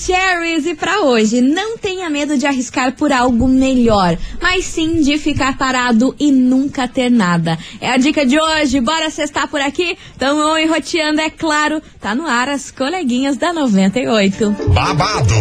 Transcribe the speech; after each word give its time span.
Maravicheries 0.00 0.64
e 0.64 0.74
para 0.74 1.02
hoje, 1.02 1.42
não 1.42 1.76
tenha 1.76 2.08
medo 2.08 2.38
de 2.38 2.46
arriscar 2.46 2.92
por 2.92 3.12
algo 3.12 3.46
melhor, 3.46 4.16
mas 4.40 4.64
sim 4.64 5.02
de 5.02 5.18
ficar 5.18 5.58
parado 5.58 6.14
e 6.18 6.32
nunca 6.32 6.88
ter 6.88 7.10
nada. 7.10 7.58
É 7.80 7.90
a 7.90 7.98
dica 7.98 8.24
de 8.24 8.40
hoje, 8.40 8.80
bora 8.80 9.10
cestar 9.10 9.48
por 9.48 9.60
aqui? 9.60 9.98
Tamo 10.18 10.56
enroteando, 10.56 11.20
é 11.20 11.28
claro. 11.28 11.82
Tá 12.00 12.14
no 12.14 12.26
ar 12.26 12.48
as 12.48 12.70
coleguinhas 12.70 13.36
da 13.36 13.52
98. 13.52 14.56
Babado, 14.68 15.34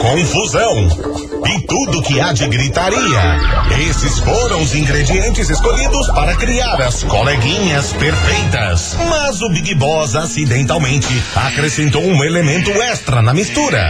confusão 0.00 0.88
e 1.46 1.66
tudo 1.66 2.02
que 2.02 2.20
há 2.20 2.32
de 2.32 2.46
gritaria. 2.48 3.00
Esses 3.88 4.18
foram 4.18 4.62
os 4.62 4.74
ingredientes 4.74 5.50
escolhidos 5.50 6.06
para 6.08 6.36
criar 6.36 6.80
as 6.80 7.02
coleguinhas 7.04 7.92
perfeitas. 7.92 8.96
Mas 9.08 9.42
o 9.42 9.50
Big 9.50 9.74
Boss 9.74 10.16
acidentalmente 10.16 11.22
acrescentou 11.34 12.02
um 12.02 12.24
elemento 12.24 12.70
extra 12.70 13.22
na 13.22 13.34
mistura: 13.34 13.89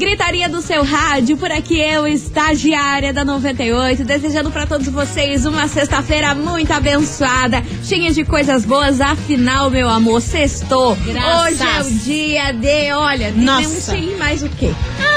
Gritaria 0.00 0.48
do 0.48 0.62
seu 0.62 0.82
rádio, 0.82 1.36
por 1.36 1.52
aqui 1.52 1.78
eu, 1.78 2.06
estagiária 2.06 3.12
da 3.12 3.22
98, 3.22 4.02
desejando 4.02 4.50
para 4.50 4.66
todos 4.66 4.88
vocês 4.88 5.44
uma 5.44 5.68
sexta-feira 5.68 6.34
muito 6.34 6.72
abençoada, 6.72 7.62
cheia 7.84 8.10
de 8.10 8.24
coisas 8.24 8.64
boas, 8.64 8.98
afinal, 8.98 9.68
meu 9.68 9.90
amor, 9.90 10.22
sextou. 10.22 10.96
Graças. 11.04 11.52
Hoje 11.52 11.62
é 11.62 11.80
o 11.82 11.98
dia 11.98 12.52
de, 12.52 12.92
olha, 12.92 13.30
Nossa. 13.32 13.68
não 13.68 13.80
sei 13.80 14.16
mais 14.16 14.42
o 14.42 14.48
quê. 14.48 14.70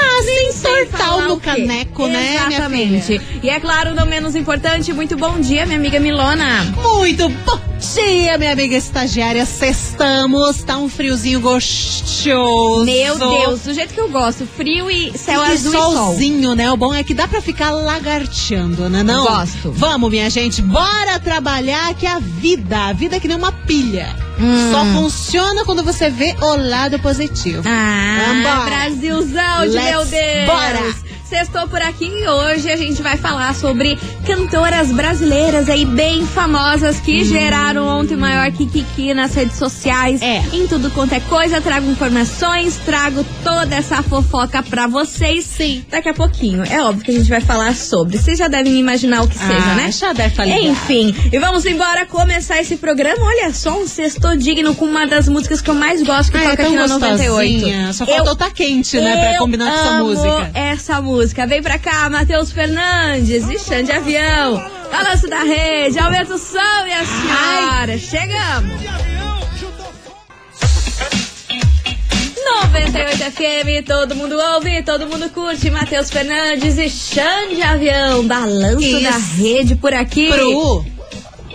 Ah, 0.06 0.52
sem 0.52 0.86
falar 0.86 1.28
no 1.28 1.34
o 1.34 1.40
caneco, 1.40 2.06
né, 2.06 2.36
Exatamente. 2.36 3.20
E 3.42 3.48
é 3.50 3.58
claro, 3.58 3.94
não 3.94 4.06
menos 4.06 4.34
importante, 4.34 4.92
muito 4.92 5.16
bom 5.16 5.40
dia, 5.40 5.66
minha 5.66 5.78
amiga 5.78 5.98
Milona. 5.98 6.64
Muito 6.82 7.28
bom 7.28 7.60
dia, 7.78 8.38
minha 8.38 8.52
amiga 8.52 8.76
estagiária. 8.76 9.44
Sextamos, 9.44 10.62
tá 10.62 10.76
um 10.78 10.88
friozinho 10.88 11.40
gostoso. 11.40 12.84
Meu 12.84 13.18
Deus, 13.18 13.60
do 13.62 13.74
jeito 13.74 13.92
que 13.92 14.00
eu 14.00 14.08
gosto, 14.08 14.46
frio 14.46 14.90
e 14.90 15.16
céu 15.16 15.42
e 15.42 15.52
azul 15.52 15.72
e 15.72 15.76
sol. 15.76 15.92
solzinho, 15.92 16.54
né? 16.54 16.70
O 16.70 16.76
bom 16.76 16.94
é 16.94 17.02
que 17.02 17.14
dá 17.14 17.26
pra 17.26 17.40
ficar 17.40 17.70
lagarteando, 17.70 18.88
né? 18.88 19.02
Não? 19.02 19.24
Gosto. 19.24 19.72
Vamos, 19.72 20.10
minha 20.10 20.30
gente, 20.30 20.62
bora 20.62 21.18
trabalhar 21.18 21.94
que 21.94 22.06
a 22.06 22.18
vida, 22.18 22.88
a 22.88 22.92
vida 22.92 23.16
é 23.16 23.20
que 23.20 23.28
nem 23.28 23.36
uma 23.36 23.52
pilha. 23.52 24.23
Hum. 24.38 24.70
Só 24.72 24.84
funciona 25.00 25.64
quando 25.64 25.84
você 25.84 26.10
vê 26.10 26.34
o 26.40 26.56
lado 26.56 26.98
positivo. 26.98 27.62
Ah, 27.66 28.26
Vambora. 28.26 28.70
Brasilzão 28.70 29.60
de 29.62 29.68
Let's 29.68 29.90
meu 29.90 30.04
Deus! 30.04 30.46
bora. 30.46 30.94
Sextou 31.34 31.66
por 31.66 31.82
aqui 31.82 32.04
e 32.06 32.28
hoje 32.28 32.70
a 32.70 32.76
gente 32.76 33.02
vai 33.02 33.16
falar 33.16 33.52
sobre 33.56 33.98
cantoras 34.24 34.92
brasileiras 34.92 35.68
aí 35.68 35.84
bem 35.84 36.24
famosas 36.24 37.00
que 37.00 37.24
geraram 37.24 37.88
ontem 37.88 38.14
maior 38.16 38.52
kikiki 38.52 39.12
nas 39.12 39.34
redes 39.34 39.56
sociais. 39.56 40.22
É. 40.22 40.40
Em 40.52 40.68
tudo 40.68 40.92
quanto 40.92 41.12
é 41.12 41.18
coisa, 41.18 41.60
trago 41.60 41.90
informações, 41.90 42.76
trago 42.76 43.26
toda 43.42 43.74
essa 43.74 44.00
fofoca 44.00 44.62
pra 44.62 44.86
vocês. 44.86 45.44
Sim. 45.44 45.84
Daqui 45.90 46.08
a 46.08 46.14
pouquinho. 46.14 46.62
É 46.70 46.80
óbvio 46.84 47.04
que 47.04 47.10
a 47.10 47.14
gente 47.14 47.28
vai 47.28 47.40
falar 47.40 47.74
sobre. 47.74 48.16
Vocês 48.16 48.38
já 48.38 48.46
devem 48.46 48.78
imaginar 48.78 49.22
o 49.22 49.28
que 49.28 49.36
seja, 49.36 49.72
Ah, 49.72 49.74
né? 49.74 49.90
já 49.90 50.12
deve 50.12 50.40
ligado. 50.44 50.62
Enfim, 50.62 51.12
e 51.32 51.38
vamos 51.40 51.66
embora 51.66 52.06
começar 52.06 52.60
esse 52.60 52.76
programa. 52.76 53.24
Olha 53.24 53.52
só, 53.52 53.76
um 53.76 53.88
sexto 53.88 54.36
digno 54.36 54.72
com 54.76 54.84
uma 54.84 55.04
das 55.04 55.28
músicas 55.28 55.60
que 55.60 55.68
eu 55.68 55.74
mais 55.74 56.00
gosto 56.00 56.30
que 56.30 56.38
Ah, 56.38 56.44
é 56.44 56.50
toca 56.50 56.56
tão 56.62 56.66
aqui 56.66 56.76
na 56.76 56.86
98. 56.86 57.52
gostosinha. 57.52 57.92
Só 57.92 58.04
Eu 58.04 58.14
faltou 58.18 58.36
tá 58.36 58.50
quente, 58.50 59.00
né? 59.00 59.16
Pra 59.16 59.32
eu 59.34 59.38
combinar 59.40 59.64
com 59.72 59.78
essa 59.80 59.98
música. 59.98 60.50
essa 60.54 61.02
música. 61.02 61.23
Vem 61.32 61.62
pra 61.62 61.78
cá, 61.78 62.10
Matheus 62.10 62.52
Fernandes 62.52 63.48
e 63.48 63.58
Xande 63.58 63.90
Avião. 63.90 64.62
Balanço 64.92 65.26
da 65.26 65.42
rede, 65.42 65.98
aumenta 65.98 66.34
o 66.34 66.38
som, 66.38 66.58
minha 66.84 67.02
senhora. 67.04 67.98
Chegamos. 67.98 68.82
98 72.44 73.18
FM, 73.32 73.86
todo 73.86 74.14
mundo 74.14 74.36
ouve, 74.36 74.82
todo 74.82 75.06
mundo 75.06 75.30
curte. 75.30 75.70
Matheus 75.70 76.10
Fernandes 76.10 76.76
e 76.76 76.90
Xande 76.90 77.62
Avião. 77.62 78.26
Balanço 78.26 78.82
Isso. 78.82 79.02
da 79.02 79.16
rede 79.16 79.76
por 79.76 79.94
aqui. 79.94 80.28
Pro 80.28 80.93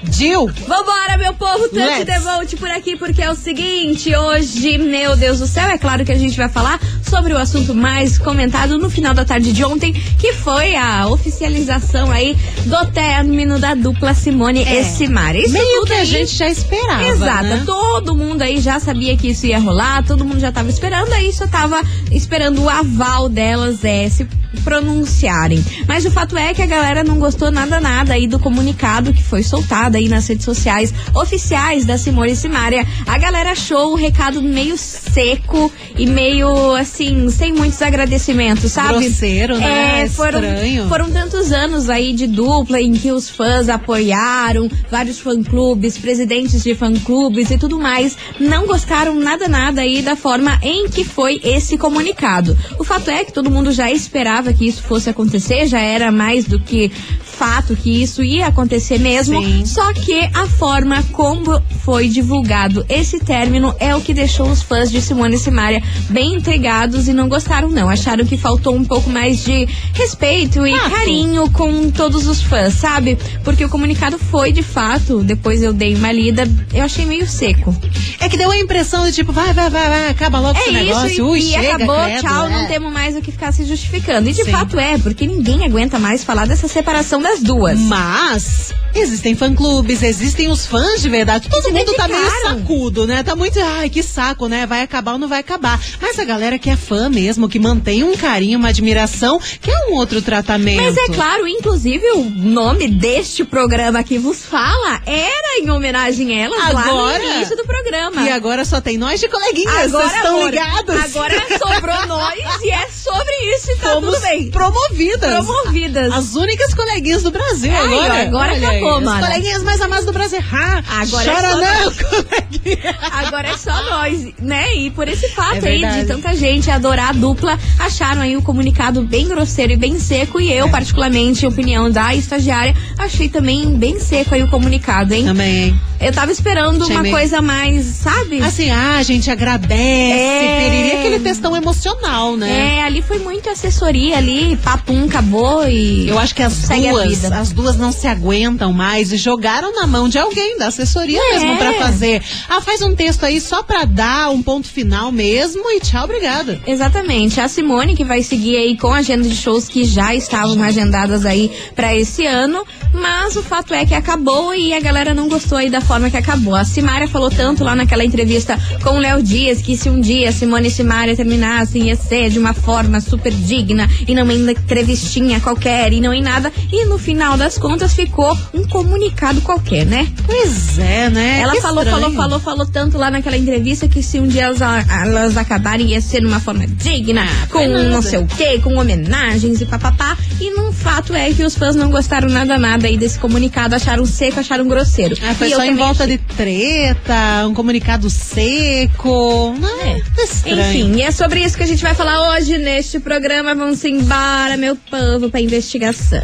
Dil. 0.04 0.48
Vambora, 0.68 1.18
meu 1.18 1.34
povo, 1.34 1.70
Tante. 1.70 2.06
Devolte 2.06 2.56
por 2.56 2.70
aqui, 2.70 2.96
porque 2.96 3.22
é 3.22 3.30
o 3.30 3.36
seguinte, 3.36 4.16
hoje, 4.16 4.78
meu 4.78 5.16
Deus 5.16 5.40
do 5.40 5.48
céu, 5.48 5.68
é 5.70 5.78
claro 5.78 6.06
que 6.06 6.12
a 6.12 6.18
gente 6.18 6.38
vai 6.38 6.50
falar 6.50 6.80
sobre 7.08 7.34
o 7.34 7.38
assunto 7.38 7.74
mais 7.76 8.18
comentado 8.18 8.78
no 8.78 8.90
final 8.90 9.14
da 9.14 9.26
tarde 9.26 9.52
de 9.52 9.64
ontem, 9.64 9.94
que 9.94 10.34
foi 10.34 10.76
a 10.76 11.08
oficialização 11.08 12.12
aí 12.12 12.36
do 12.66 12.86
término 12.92 13.60
da 13.60 13.74
dupla 13.76 14.14
Simone 14.14 14.64
É. 14.64 14.82
e 14.82 14.84
Simara. 14.86 15.38
Isso 15.38 15.54
Meio 15.54 15.80
tudo 15.80 15.88
que 15.88 15.94
a 15.94 15.98
aí- 15.98 16.06
gente 16.06 16.36
já 16.36 16.48
esperava. 16.48 17.04
Exato, 17.08 17.44
né? 17.44 17.64
todo 17.66 18.16
mundo 18.16 18.42
aí 18.42 18.60
já 18.60 18.80
sabia 18.80 19.16
que 19.18 19.30
isso 19.30 19.46
ia 19.46 19.60
rolar, 19.60 20.04
todo 20.06 20.24
mundo 20.26 20.40
já 20.40 20.52
tava 20.52 20.70
esperando, 20.70 21.12
aí 21.14 21.32
só 21.34 21.48
tava 21.48 21.82
esperando 22.12 22.62
o 22.64 22.70
aval 22.70 23.28
delas 23.30 23.84
é, 23.84 24.08
se 24.10 24.28
pronunciarem. 24.64 25.64
Mas 25.88 26.06
o 26.06 26.12
fato 26.12 26.38
é 26.38 26.54
que 26.54 26.62
a 26.62 26.66
galera 26.66 27.04
não 27.04 27.20
gostou 27.20 27.52
nada 27.52 27.80
nada 27.80 28.14
aí 28.14 28.28
do 28.28 28.40
comunicado 28.40 29.14
que 29.14 29.24
foi 29.24 29.44
soltado 29.44 29.89
aí 29.98 30.08
nas 30.08 30.28
redes 30.28 30.46
sociais 30.46 30.94
oficiais 31.14 31.86
da 31.86 31.98
Simone 31.98 32.32
e 32.32 32.36
Simária. 32.36 32.88
A 33.08 33.18
galera 33.18 33.52
achou 33.52 33.94
o 33.94 33.96
recado 33.96 34.42
meio 34.42 34.78
seco 34.78 35.72
e 35.98 36.06
meio 36.06 36.76
assim, 36.76 37.30
sem 37.30 37.54
muitos 37.54 37.82
agradecimentos, 37.82 38.72
sabe? 38.72 39.06
Grosseiro, 39.06 39.58
né? 39.58 40.04
É, 40.04 40.10
foram, 40.10 40.40
Estranho. 40.40 40.88
foram 40.88 41.12
tantos 41.12 41.52
anos 41.52 41.90
aí 41.90 42.14
de 42.14 42.28
dupla 42.28 42.82
em 42.82 42.94
que 42.94 43.12
os 43.12 43.30
fãs 43.30 43.70
apoiaram, 43.70 44.70
vários 44.90 45.20
fã-clubes, 45.20 45.98
presidentes 45.98 46.64
de 46.64 46.76
fã-clubes 46.76 47.52
e 47.52 47.58
tudo 47.58 47.80
mais, 47.80 48.18
não 48.40 48.66
gostaram 48.66 49.16
nada, 49.16 49.48
nada 49.48 49.82
aí 49.82 50.02
da 50.02 50.16
forma 50.16 50.60
em 50.62 50.88
que 50.90 51.04
foi 51.04 51.40
esse 51.44 51.78
comunicado. 51.78 52.58
O 52.78 52.84
fato 52.84 53.10
é 53.10 53.24
que 53.24 53.34
todo 53.34 53.50
mundo 53.50 53.72
já 53.72 53.92
esperava 53.92 54.54
que 54.54 54.68
isso 54.68 54.82
fosse 54.84 55.10
acontecer, 55.10 55.68
já 55.68 55.80
era 55.80 56.12
mais 56.12 56.46
do 56.46 56.60
que 56.60 56.92
fato 57.40 57.74
que 57.74 58.04
isso 58.04 58.22
ia 58.22 58.48
acontecer 58.48 59.00
mesmo, 59.00 59.42
Sim. 59.42 59.66
Só 59.80 59.94
que 59.94 60.30
a 60.34 60.46
forma 60.46 61.02
como 61.14 61.58
foi 61.90 62.08
divulgado 62.08 62.86
esse 62.88 63.20
término 63.20 63.74
é 63.80 63.96
o 63.96 64.00
que 64.00 64.14
deixou 64.14 64.48
os 64.48 64.62
fãs 64.62 64.92
de 64.92 65.02
Simone 65.02 65.38
e 65.38 65.40
Simaria 65.40 65.82
bem 66.08 66.36
intrigados 66.36 67.08
e 67.08 67.14
não 67.14 67.28
gostaram 67.28 67.68
não, 67.68 67.90
acharam 67.90 68.24
que 68.24 68.38
faltou 68.38 68.76
um 68.76 68.84
pouco 68.84 69.10
mais 69.10 69.44
de 69.44 69.68
respeito 69.96 70.68
e 70.68 70.80
carinho 70.92 71.50
com 71.50 71.90
todos 71.90 72.28
os 72.28 72.44
fãs, 72.44 72.76
sabe? 72.76 73.18
Porque 73.44 73.66
o 73.66 73.70
comunicado 73.70 74.20
foi 74.20 74.52
de 74.52 74.62
fato, 74.62 75.24
depois 75.24 75.64
eu 75.64 75.74
dei 75.74 75.96
uma 75.96 76.12
lida, 76.12 76.48
eu 76.76 76.84
achei 76.84 77.08
meio 77.08 77.28
seco. 77.28 77.76
É 78.20 78.30
que 78.30 78.38
deu 78.38 78.52
a 78.52 78.58
impressão 78.58 79.04
de 79.06 79.12
tipo, 79.12 79.32
vai, 79.32 79.52
vai, 79.52 79.72
vai, 79.72 79.90
vai, 79.90 80.10
acaba 80.10 80.40
logo 80.40 80.60
É 80.60 80.62
esse 80.62 80.70
isso, 80.70 80.86
negócio. 80.86 81.10
e, 81.10 81.22
Ui, 81.22 81.40
e 81.40 81.54
chega, 81.54 81.76
acabou, 81.76 82.04
credo, 82.04 82.22
tchau, 82.22 82.48
é. 82.48 82.50
não 82.50 82.68
temos 82.68 82.94
mais 82.94 83.16
o 83.16 83.22
que 83.22 83.32
ficar 83.32 83.52
se 83.52 83.66
justificando. 83.66 84.30
E 84.30 84.34
de 84.34 84.44
Sim. 84.44 84.52
fato 84.52 84.78
é, 84.78 85.00
porque 85.00 85.26
ninguém 85.26 85.66
aguenta 85.66 85.98
mais 85.98 86.24
falar 86.24 86.46
dessa 86.46 86.68
separação 86.68 87.20
das 87.20 87.40
duas. 87.42 87.80
Mas 87.80 88.74
existem 88.94 89.36
fã-clubes, 89.36 90.04
existem 90.04 90.50
os 90.50 90.66
fãs 90.66 91.02
de 91.02 91.10
verdade. 91.10 91.50
Todo 91.50 91.72
mundo 91.80 91.94
tá 91.96 92.08
meio 92.08 92.32
sacudo, 92.42 93.08
né? 93.08 93.24
Tá 93.24 93.36
muito, 93.36 93.60
ai, 93.62 93.90
que 93.90 94.02
saco, 94.04 94.48
né? 94.48 94.66
Vai 94.66 94.82
acabar 94.82 95.14
ou 95.14 95.18
não 95.20 95.28
vai 95.28 95.40
acabar. 95.40 95.80
Mas 96.02 96.18
a 96.20 96.24
galera 96.24 96.58
que 96.60 96.70
é 96.70 96.76
fã 96.76 97.10
mesmo, 97.10 97.48
que 97.50 97.60
mantém 97.60 98.04
um 98.04 98.16
carinho, 98.16 98.60
uma 98.60 98.70
admiração, 98.70 99.40
que 99.62 99.72
é 99.72 99.88
um 99.90 99.96
outro 99.96 100.22
tratamento. 100.22 100.82
Mas 100.82 100.98
é 100.98 101.08
claro, 101.14 101.48
inclusive 101.48 102.06
o 102.12 102.24
nome 102.30 102.88
deste 102.88 103.44
programa 103.44 104.04
que 104.04 104.18
vos 104.18 104.44
fala 104.46 105.02
era 105.06 105.60
em 105.62 105.70
homenagem 105.70 106.34
a 106.40 106.46
elas 106.46 106.74
lá 106.74 106.82
Agora? 106.84 107.20
no 107.20 107.36
início 107.36 107.56
do 107.56 107.66
programa. 107.66 108.22
E 108.22 108.30
agora 108.32 108.66
só 108.66 108.80
tem 108.82 108.98
nós 108.98 109.20
de 109.20 109.28
coleguinhas, 109.28 109.86
Agora, 109.94 110.08
vocês 110.08 110.16
estão 110.16 110.36
amor, 110.38 110.50
ligados? 110.52 110.96
Agora 111.16 111.36
sobrou 111.58 112.08
nós 112.08 112.40
e 112.64 112.70
é 112.70 112.88
sobre 112.90 113.34
isso 113.56 113.72
e 113.72 113.76
tá 113.78 113.90
Fomos 113.94 114.16
tudo 114.16 114.22
bem. 114.22 114.50
promovidas. 114.52 115.46
Promovidas. 115.46 116.12
As 116.14 116.36
únicas 116.36 116.74
coleguinhas 116.74 117.24
do 117.24 117.32
Brasil 117.32 117.72
ó, 117.74 117.84
agora. 117.84 118.22
agora 118.22 118.54
Olha 118.54 118.70
acabou, 118.70 118.98
aí, 118.98 119.04
mano. 119.04 119.12
As 119.24 119.28
coleguinhas 119.28 119.64
mais 119.64 119.82
amadas 119.82 120.06
do 120.06 120.14
Brasil. 120.14 120.40
Ah, 120.52 120.82
Agora 121.02 121.24
é 121.32 121.36
chora 121.36 121.52
só 121.52 121.59
não, 121.62 121.92
coleguinha. 121.94 122.96
Agora 123.12 123.40
agora 123.40 123.48
é 123.50 123.58
só 123.58 123.84
nós, 123.90 124.34
né? 124.40 124.76
E 124.76 124.90
por 124.92 125.08
esse 125.08 125.30
fato 125.30 125.66
É 125.66 125.70
aí 125.70 126.02
de 126.02 126.08
tanta 126.08 126.36
gente 126.36 126.70
adorar 126.70 127.10
a 127.10 127.14
dupla, 127.14 127.58
acharam 127.80 128.22
aí 128.22 128.36
o 128.36 128.42
comunicado 128.42 129.02
bem 129.02 129.28
grosseiro 129.28 129.72
e 129.74 129.78
bem 129.78 129.98
seco. 130.00 130.40
E 130.42 130.52
eu, 130.52 130.68
É. 130.68 130.70
particularmente, 130.70 131.46
opinião 131.46 131.90
da 131.90 132.14
estagiária, 132.16 132.76
achei 132.98 133.30
também 133.30 133.72
bem 133.78 134.00
seco 134.00 134.36
aí 134.36 134.44
o 134.44 134.50
comunicado, 134.50 135.14
hein? 135.14 135.26
Também? 135.26 135.80
Eu 136.02 136.14
tava 136.14 136.32
esperando 136.32 136.82
Achei 136.84 136.96
uma 136.96 137.04
meio- 137.04 137.14
coisa 137.16 137.42
mais, 137.42 137.86
sabe? 137.86 138.42
Assim, 138.42 138.70
ah, 138.72 138.98
a 138.98 139.04
gente 139.04 139.30
agradece, 139.30 139.74
É. 140.14 140.60
periria, 140.70 141.00
aquele 141.00 141.20
textão 141.20 141.56
emocional, 141.56 142.36
né? 142.38 142.78
É, 142.78 142.84
ali 142.84 143.02
foi 143.02 143.20
muito 143.20 143.50
assessoria 143.50 144.18
ali, 144.18 144.56
papum, 144.58 145.06
acabou 145.06 145.68
e. 145.68 146.08
Eu 146.08 146.18
acho 146.18 146.34
que 146.34 146.42
as 146.42 146.68
duas, 146.70 147.26
as 147.32 147.52
duas 147.52 147.76
não 147.78 147.92
se 147.92 148.08
aguentam 148.08 148.72
mais 148.72 149.12
e 149.12 149.18
jogaram 149.18 149.74
na 149.76 149.86
mão 149.86 150.08
de 150.08 150.18
alguém 150.18 150.58
da 150.58 150.68
assessoria 150.68 151.20
É. 151.20 151.34
mesmo 151.34 151.49
pra 151.58 151.74
fazer. 151.74 152.22
Ah, 152.48 152.62
faz 152.62 152.82
um 152.82 152.96
texto 152.96 153.24
aí 153.24 153.40
só 153.40 153.64
pra 153.64 153.86
dar 153.86 154.30
um 154.30 154.42
ponto 154.42 154.68
final 154.68 155.12
mesmo 155.12 155.64
e 155.72 155.80
tchau, 155.80 156.06
obrigada. 156.06 156.60
Exatamente. 156.66 157.40
A 157.40 157.48
Simone, 157.48 157.96
que 157.96 158.04
vai 158.04 158.24
seguir 158.24 158.58
aí 158.58 158.78
com 158.78 158.94
a 158.94 158.98
agenda 158.98 159.28
de 159.28 159.36
shows 159.36 159.68
que 159.68 159.84
já 159.84 160.14
estavam 160.14 160.62
agendadas 160.64 161.26
aí 161.26 161.52
pra 161.76 161.96
esse 161.96 162.26
ano. 162.26 162.66
Mas 162.94 163.36
o 163.36 163.44
fato 163.44 163.74
é 163.74 163.86
que 163.86 163.94
acabou 163.94 164.54
e 164.54 164.74
a 164.74 164.80
galera 164.80 165.14
não 165.14 165.30
gostou 165.30 165.58
aí 165.58 165.70
da 165.70 165.82
forma 165.82 166.10
que 166.10 166.18
acabou. 166.18 166.56
A 166.56 166.66
Simária 166.66 167.08
falou 167.08 167.30
tanto 167.30 167.64
lá 167.64 167.76
naquela 167.76 168.04
entrevista 168.04 168.58
com 168.84 168.92
o 168.92 169.00
Léo 169.00 169.22
Dias 169.22 169.62
que 169.62 169.78
se 169.78 169.90
um 169.90 170.00
dia 170.00 170.32
Simone 170.32 170.68
e 170.68 170.72
Simária 170.72 171.16
terminassem 171.16 171.88
ia 171.88 171.96
ser 171.96 172.30
de 172.30 172.40
uma 172.40 172.54
forma 172.54 173.00
super 173.00 173.32
digna 173.32 173.90
e 174.08 174.16
não 174.16 174.30
em 174.32 174.50
entrevistinha 174.50 175.40
qualquer 175.40 175.94
e 175.94 176.02
não 176.02 176.14
em 176.14 176.22
nada. 176.22 176.52
E 176.72 176.86
no 176.86 176.98
final 176.98 177.38
das 177.38 177.58
contas 177.58 177.94
ficou 177.94 178.38
um 178.54 178.68
comunicado 178.68 179.42
qualquer, 179.42 179.86
né? 179.86 180.08
Pois 180.26 180.80
é, 180.80 181.10
né? 181.10 181.39
Ela 181.42 181.54
Que 181.54 181.62
falou, 181.62 181.84
estranho. 181.84 182.02
falou, 182.02 182.16
falou, 182.16 182.40
falou 182.40 182.66
tanto 182.66 182.98
lá 182.98 183.10
naquela 183.12 183.38
entrevista 183.38 183.88
que 183.88 184.02
se 184.04 184.20
um 184.20 184.28
dia 184.28 184.44
elas, 184.44 184.60
elas 184.62 185.38
acabarem 185.38 185.88
ia 185.92 186.02
ser 186.02 186.22
de 186.22 186.28
uma 186.28 186.40
forma 186.40 186.66
digna, 186.68 187.26
com 187.50 187.60
foi 187.60 187.68
nada. 187.68 187.90
não 187.90 188.02
sei 188.02 188.20
o 188.20 188.26
quê, 188.28 188.60
com 188.64 188.76
homenagens 188.78 189.62
e 189.62 189.66
papapá. 189.66 190.18
E 190.40 190.52
num 190.52 190.72
fato 190.72 191.14
é 191.14 191.32
que 191.34 191.44
os 191.44 191.56
fãs 191.56 191.76
não 191.76 191.90
gostaram 191.90 192.30
nada 192.30 192.58
nada 192.58 192.88
aí 192.88 192.98
desse 192.98 193.18
comunicado, 193.20 193.76
acharam 193.76 194.06
seco, 194.06 194.40
acharam 194.40 194.68
grosseiro. 194.68 195.16
Ah, 195.24 195.34
foi 195.34 195.50
E 195.50 195.56
só 195.56 195.64
em 195.64 195.76
volta 195.76 196.04
achei- 196.04 196.18
de 196.18 196.24
treta, 196.36 197.48
um 197.48 197.54
comunicado 197.54 198.10
seco. 198.10 199.56
Não, 199.60 199.82
É. 199.82 200.02
estranho. 200.24 200.60
Enfim, 200.62 200.96
e 200.98 201.02
é 201.02 201.12
sobre 201.12 201.42
isso 201.42 201.58
que 201.58 201.64
a 201.64 201.68
gente 201.68 201.82
vai 201.84 201.94
falar 201.94 202.36
hoje 202.38 202.58
neste 202.58 203.00
programa. 203.00 203.54
Vamos 203.56 203.84
embora, 203.84 204.56
meu 204.58 204.76
povo, 204.76 205.30
pra 205.30 205.42
investigação. 205.42 206.22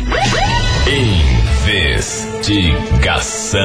Investigação. 0.87 3.61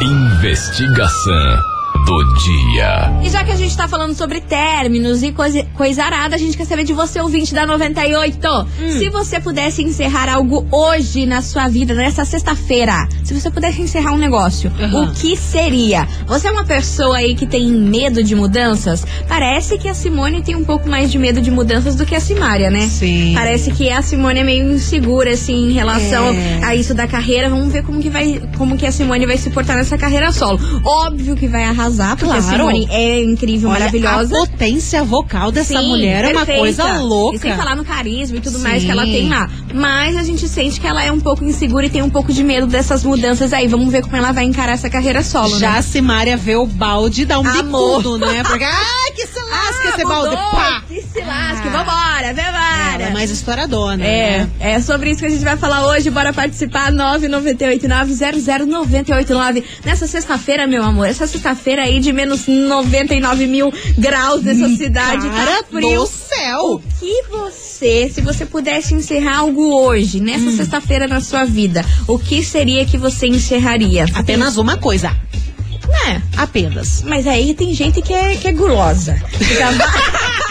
Investigação 0.00 1.77
do 2.08 2.24
dia. 2.38 3.12
E 3.22 3.28
já 3.28 3.44
que 3.44 3.52
a 3.52 3.56
gente 3.56 3.76
tá 3.76 3.86
falando 3.86 4.14
sobre 4.14 4.40
términos 4.40 5.22
e 5.22 5.30
coisa, 5.30 5.62
coisa 5.74 6.04
arada, 6.04 6.36
a 6.36 6.38
gente 6.38 6.56
quer 6.56 6.64
saber 6.64 6.82
de 6.84 6.94
você, 6.94 7.20
ouvinte 7.20 7.52
da 7.52 7.66
98. 7.66 8.48
Hum. 8.48 8.66
Se 8.98 9.10
você 9.10 9.38
pudesse 9.38 9.82
encerrar 9.82 10.30
algo 10.32 10.66
hoje 10.72 11.26
na 11.26 11.42
sua 11.42 11.68
vida, 11.68 11.92
nessa 11.92 12.24
sexta-feira, 12.24 13.06
se 13.22 13.34
você 13.38 13.50
pudesse 13.50 13.82
encerrar 13.82 14.12
um 14.12 14.16
negócio, 14.16 14.72
Aham. 14.80 15.04
o 15.04 15.12
que 15.12 15.36
seria? 15.36 16.08
Você 16.26 16.48
é 16.48 16.50
uma 16.50 16.64
pessoa 16.64 17.18
aí 17.18 17.34
que 17.34 17.46
tem 17.46 17.70
medo 17.70 18.22
de 18.24 18.34
mudanças? 18.34 19.04
Parece 19.28 19.76
que 19.76 19.86
a 19.86 19.92
Simone 19.94 20.40
tem 20.42 20.56
um 20.56 20.64
pouco 20.64 20.88
mais 20.88 21.12
de 21.12 21.18
medo 21.18 21.42
de 21.42 21.50
mudanças 21.50 21.94
do 21.94 22.06
que 22.06 22.14
a 22.14 22.20
Simária, 22.20 22.70
né? 22.70 22.86
Sim. 22.88 23.34
Parece 23.34 23.70
que 23.72 23.90
a 23.90 24.00
Simone 24.00 24.40
é 24.40 24.44
meio 24.44 24.72
insegura, 24.72 25.30
assim, 25.32 25.68
em 25.68 25.72
relação 25.72 26.28
É. 26.32 26.60
a 26.64 26.74
isso 26.74 26.94
da 26.94 27.06
carreira. 27.06 27.50
Vamos 27.50 27.70
ver 27.70 27.82
como 27.82 28.00
que 28.00 28.08
vai, 28.08 28.40
como 28.56 28.78
que 28.78 28.86
a 28.86 28.92
Simone 28.92 29.26
vai 29.26 29.36
se 29.36 29.50
portar 29.50 29.76
nessa 29.76 29.98
carreira 29.98 30.32
solo. 30.32 30.58
Óbvio 30.82 31.36
que 31.36 31.46
vai 31.46 31.64
arrasar, 31.64 31.97
porque 32.16 32.36
a 32.36 32.42
Claro. 32.42 32.58
Simone 32.58 32.86
é 32.90 33.22
incrível, 33.22 33.70
Olha, 33.70 33.78
maravilhosa. 33.80 34.36
A 34.36 34.40
potência 34.46 35.02
vocal 35.04 35.50
dessa 35.52 35.78
Sim, 35.78 35.88
mulher 35.88 36.24
é 36.24 36.28
uma 36.32 36.46
coisa 36.46 36.98
louca. 36.98 37.36
E 37.36 37.40
sem 37.40 37.54
falar 37.56 37.76
no 37.76 37.84
carisma 37.84 38.36
e 38.36 38.40
tudo 38.40 38.58
Sim. 38.58 38.64
mais 38.64 38.84
que 38.84 38.90
ela 38.90 39.04
tem 39.04 39.28
lá. 39.28 39.48
Mas 39.74 40.16
a 40.16 40.22
gente 40.22 40.48
sente 40.48 40.80
que 40.80 40.86
ela 40.86 41.02
é 41.04 41.10
um 41.12 41.20
pouco 41.20 41.44
insegura 41.44 41.86
e 41.86 41.90
tem 41.90 42.02
um 42.02 42.10
pouco 42.10 42.32
de 42.32 42.42
medo 42.44 42.66
dessas 42.66 43.04
mudanças 43.04 43.52
aí. 43.52 43.66
Vamos 43.68 43.90
ver 43.92 44.02
como 44.02 44.16
ela 44.16 44.32
vai 44.32 44.44
encarar 44.44 44.72
essa 44.72 44.88
carreira 44.90 45.22
solo, 45.22 45.58
Já 45.58 45.72
né? 45.72 45.78
a 45.78 45.82
Simária 45.82 46.36
vê 46.36 46.56
o 46.56 46.66
balde 46.66 47.22
e 47.22 47.24
dá 47.24 47.38
um 47.38 47.46
Amor. 47.46 47.98
bicudo, 48.02 48.18
né? 48.18 48.42
Porque, 48.44 48.64
ai, 48.64 49.12
que 49.14 49.26
se 49.26 49.40
lasca 49.48 49.88
esse 49.88 50.02
Ah, 50.02 50.08
balde. 50.08 50.36
mudou, 50.36 50.50
Pá! 50.50 50.82
Que 50.88 51.02
se 51.02 51.20
lasque, 51.20 51.68
Ah. 51.68 51.70
vambora, 51.70 52.34
vambora. 52.34 52.94
Ela 52.94 53.04
é 53.04 53.10
mais 53.10 53.30
estouradona, 53.30 54.04
É, 54.04 54.38
né? 54.38 54.48
é 54.60 54.80
sobre 54.80 55.10
isso 55.10 55.20
que 55.20 55.26
a 55.26 55.30
gente 55.30 55.44
vai 55.44 55.56
falar 55.56 55.86
hoje. 55.86 56.10
Bora 56.10 56.32
participar. 56.32 56.90
998900989. 56.92 59.62
Nessa 59.84 60.06
sexta-feira, 60.06 60.66
meu 60.66 60.82
amor. 60.84 61.06
Essa 61.06 61.26
sexta-feira 61.26 61.87
aí 61.88 62.00
de 62.00 62.12
menos 62.12 62.46
99 62.46 63.46
mil 63.46 63.72
graus 63.98 64.42
nessa 64.42 64.68
cidade. 64.76 65.28
Cara 65.28 65.62
tá 65.62 65.68
frio. 65.70 66.00
do 66.00 66.06
céu! 66.06 66.60
O 66.74 66.78
que 67.00 67.22
você, 67.30 68.10
se 68.14 68.20
você 68.20 68.44
pudesse 68.46 68.94
encerrar 68.94 69.38
algo 69.38 69.72
hoje, 69.74 70.20
nessa 70.20 70.46
Hum. 70.50 70.56
sexta-feira 70.56 71.06
na 71.08 71.20
sua 71.20 71.44
vida, 71.44 71.84
o 72.06 72.18
que 72.18 72.42
seria 72.42 72.84
que 72.84 72.96
você 72.98 73.26
encerraria? 73.26 74.06
Você 74.06 74.18
Apenas 74.18 74.56
uma 74.56 74.76
coisa. 74.76 75.08
tem- 75.10 76.12
É, 76.12 76.20
Apenas. 76.36 77.02
mas 77.02 77.26
aí 77.26 77.54
tem 77.54 77.72
gente 77.74 78.02
que 78.02 78.12
é, 78.12 78.36
que 78.36 78.46
é 78.48 78.52
gulosa. 78.52 79.16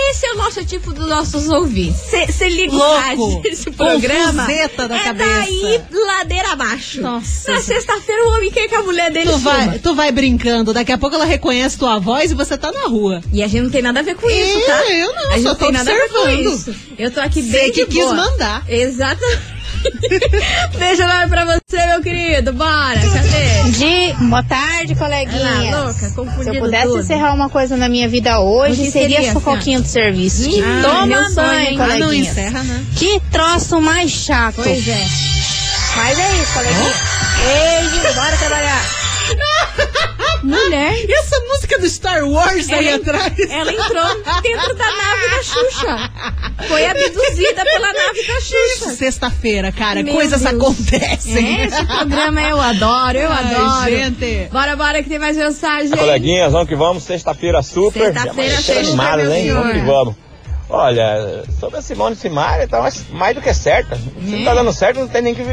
Esse 0.10 0.26
é 0.26 0.34
o 0.34 0.38
nosso 0.38 0.64
tipo 0.66 0.94
dos 0.94 1.08
nossos 1.08 1.48
ouvintes. 1.50 2.00
Você 2.28 2.48
liga 2.48 2.74
o 2.74 2.78
Louco. 2.78 2.96
rádio 3.02 3.42
desse 3.42 3.72
programa. 3.72 4.44
Confuseta 4.46 4.88
da 4.88 4.96
é 4.98 5.04
cabeça. 5.04 5.30
daí 5.30 5.82
ladeira 5.92 6.52
abaixo. 6.52 7.02
Nossa. 7.02 7.52
Na 7.54 7.62
sexta-feira 7.62 8.24
o 8.26 8.34
homem 8.36 8.52
quer 8.52 8.68
que 8.68 8.76
a 8.76 8.84
mulher 8.84 9.12
dele 9.12 9.32
Tu 9.32 9.38
vai, 9.40 9.80
tu 9.80 9.96
vai 9.96 10.12
brincando, 10.12 10.74
daqui 10.74 10.92
a 10.92 10.98
pouco 10.98 11.16
ela 11.16 11.26
reconhece 11.26 11.78
tua 11.78 11.98
voz 11.98 12.32
e 12.32 12.36
você 12.36 12.58
tá 12.58 12.72
na 12.72 12.88
rua. 12.88 13.22
E 13.34 13.42
a 13.42 13.48
gente 13.48 13.64
não 13.64 13.70
tem 13.72 13.82
nada 13.82 14.00
a 14.00 14.04
ver 14.04 14.16
com 14.16 14.30
Eu- 14.30 14.46
isso, 14.60 14.66
tá? 14.68 14.86
eu 14.94 15.14
não, 15.14 15.30
a 15.30 15.34
gente 15.34 15.44
só 15.44 15.50
não 15.50 15.56
tô 15.56 15.66
tem 15.66 15.72
nada 15.74 15.92
a 15.92 15.94
ver 15.94 16.10
com 16.10 16.20
observando. 16.20 16.54
isso. 16.54 16.76
Eu 16.98 17.12
tô 17.12 17.20
aqui 17.20 17.42
Você 17.42 17.52
bem 17.52 17.72
que 17.72 17.86
de 17.86 17.92
quis 17.92 18.04
boa. 18.04 18.14
mandar. 18.16 18.64
Exatamente. 18.70 19.61
Beijo 20.78 21.02
enorme 21.04 21.30
pra 21.30 21.46
você, 21.46 21.86
meu 21.88 22.02
querido. 22.02 22.54
Bora, 22.54 23.00
cadê? 23.00 23.72
Di, 23.72 24.14
boa 24.30 24.44
tarde, 24.44 24.94
Ela 24.94 25.00
coleguinhas. 25.00 25.76
louca, 25.76 25.94
Se 26.44 26.50
eu 26.50 26.60
pudesse 26.62 26.88
tudo. 26.88 27.00
encerrar 27.02 27.34
uma 27.34 27.50
coisa 27.50 27.76
na 27.78 27.88
minha 27.90 28.08
vida 28.08 28.40
hoje, 28.40 28.90
seria 28.92 29.18
seria, 29.18 29.30
a 29.32 29.34
fofoquinha 29.34 29.80
do 29.82 29.88
serviço. 29.88 30.50
Que 30.50 30.62
Ah, 30.62 30.82
toma 30.82 31.30
banho, 31.36 31.60
hein? 31.70 31.78
Ah, 31.82 31.98
não 31.98 32.14
encerra, 32.14 32.64
né? 32.64 32.86
Que 32.96 33.20
troço 33.32 33.80
mais 33.82 34.12
chato. 34.12 34.56
Pois 34.56 34.88
é. 34.88 35.06
Mas 35.96 36.20
é 36.20 36.34
isso, 36.42 36.54
coleguinha. 36.54 36.94
Beijo, 37.46 38.14
bora 38.16 38.38
trabalhar. 38.38 39.01
Mulher, 40.44 40.94
E 41.08 41.14
essa 41.14 41.40
música 41.40 41.78
do 41.80 41.90
Star 41.90 42.24
Wars 42.24 42.70
aí 42.70 42.88
Ela- 42.88 42.98
atrás? 42.98 43.34
ela 43.50 43.72
entrou 43.72 44.42
dentro 44.42 44.76
da 44.76 44.86
nave 44.86 45.30
da 45.30 45.44
Xuxa. 45.44 46.12
Foi 46.68 46.86
abduzida 46.86 47.64
pela 47.64 47.94
nave 47.94 48.28
da 48.28 48.42
Xuxa. 48.42 48.90
Sexta-feira, 48.96 49.72
cara, 49.72 50.02
Meu 50.04 50.14
coisas 50.14 50.42
Deus. 50.42 50.54
acontecem. 50.54 51.62
É, 51.62 51.66
esse 51.66 51.86
programa 51.86 52.42
eu 52.42 52.60
adoro, 52.60 53.18
eu 53.18 53.30
Ai, 53.32 53.56
adoro. 53.56 53.90
gente. 53.92 54.50
Bora, 54.52 54.76
bora, 54.76 55.04
que 55.04 55.10
tem 55.10 55.20
mais 55.20 55.38
mensagem. 55.38 55.92
Coleguinhas, 55.92 56.52
vamos 56.52 56.68
que 56.68 56.76
vamos, 56.76 57.04
sexta-feira 57.04 57.62
super. 57.62 58.14
Sexta-feira 58.14 58.56
Já 58.56 58.62
super, 58.62 58.78
animada, 58.80 59.24
meu 59.24 59.34
hein? 59.34 59.42
senhor. 59.44 59.62
Vamos 59.62 59.74
que 59.74 59.86
vamos. 59.86 60.16
Olha, 60.70 61.44
sobre 61.60 61.80
a 61.80 61.82
Simone 61.82 62.16
Simaria, 62.16 62.68
tá 62.68 62.80
mais, 62.82 63.04
mais 63.12 63.36
do 63.36 63.42
que 63.42 63.54
certa. 63.54 63.96
Se 63.98 64.02
Hum. 64.18 64.38
não 64.38 64.44
tá 64.46 64.54
dando 64.56 64.72
certo, 64.72 65.02
não 65.02 65.08
tem 65.08 65.22
nem 65.22 65.36
que 65.36 65.44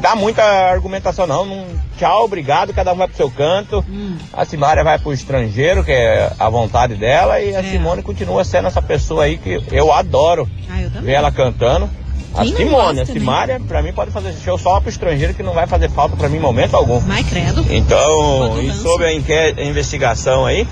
dar 0.00 0.14
muita 0.16 0.42
argumentação, 0.42 1.26
não. 1.26 1.44
Não- 1.44 1.86
Tchau, 1.98 2.24
obrigado, 2.24 2.74
cada 2.74 2.92
um 2.92 2.96
vai 2.96 3.08
pro 3.08 3.16
seu 3.16 3.30
canto. 3.30 3.82
Hum. 3.88 4.16
A 4.32 4.44
Simaria 4.44 4.84
vai 4.84 4.98
pro 4.98 5.12
estrangeiro, 5.14 5.82
que 5.82 5.90
é 5.92 6.30
a 6.38 6.48
vontade 6.50 6.94
dela, 6.94 7.40
e 7.40 7.56
a 7.56 7.60
É. 7.60 7.62
Simone 7.62 8.02
continua 8.02 8.44
sendo 8.44 8.68
essa 8.68 8.82
pessoa 8.82 9.24
aí 9.24 9.38
que 9.38 9.62
eu 9.72 9.90
adoro 9.92 10.46
Ah, 10.70 10.82
eu 10.82 10.90
ver 11.02 11.12
ela 11.12 11.32
cantando. 11.32 11.88
A 12.34 12.42
Quem 12.44 12.54
Simone, 12.54 13.00
a 13.00 13.04
né? 13.04 13.06
Simaria, 13.06 13.58
pra 13.66 13.80
mim 13.82 13.94
pode 13.94 14.10
fazer 14.10 14.34
show 14.44 14.58
só 14.58 14.78
pro 14.78 14.90
estrangeiro, 14.90 15.32
que 15.32 15.42
não 15.42 15.54
vai 15.54 15.66
fazer 15.66 15.88
falta 15.88 16.14
pra 16.16 16.28
mim 16.28 16.36
em 16.36 16.40
momento 16.40 16.76
algum. 16.76 17.00
Mas 17.00 17.26
credo. 17.26 17.64
Então, 17.70 18.60
e 18.60 18.70
sobre 18.74 19.06
a, 19.06 19.08
a 19.08 19.64
investigação 19.64 20.44
aí, 20.44 20.68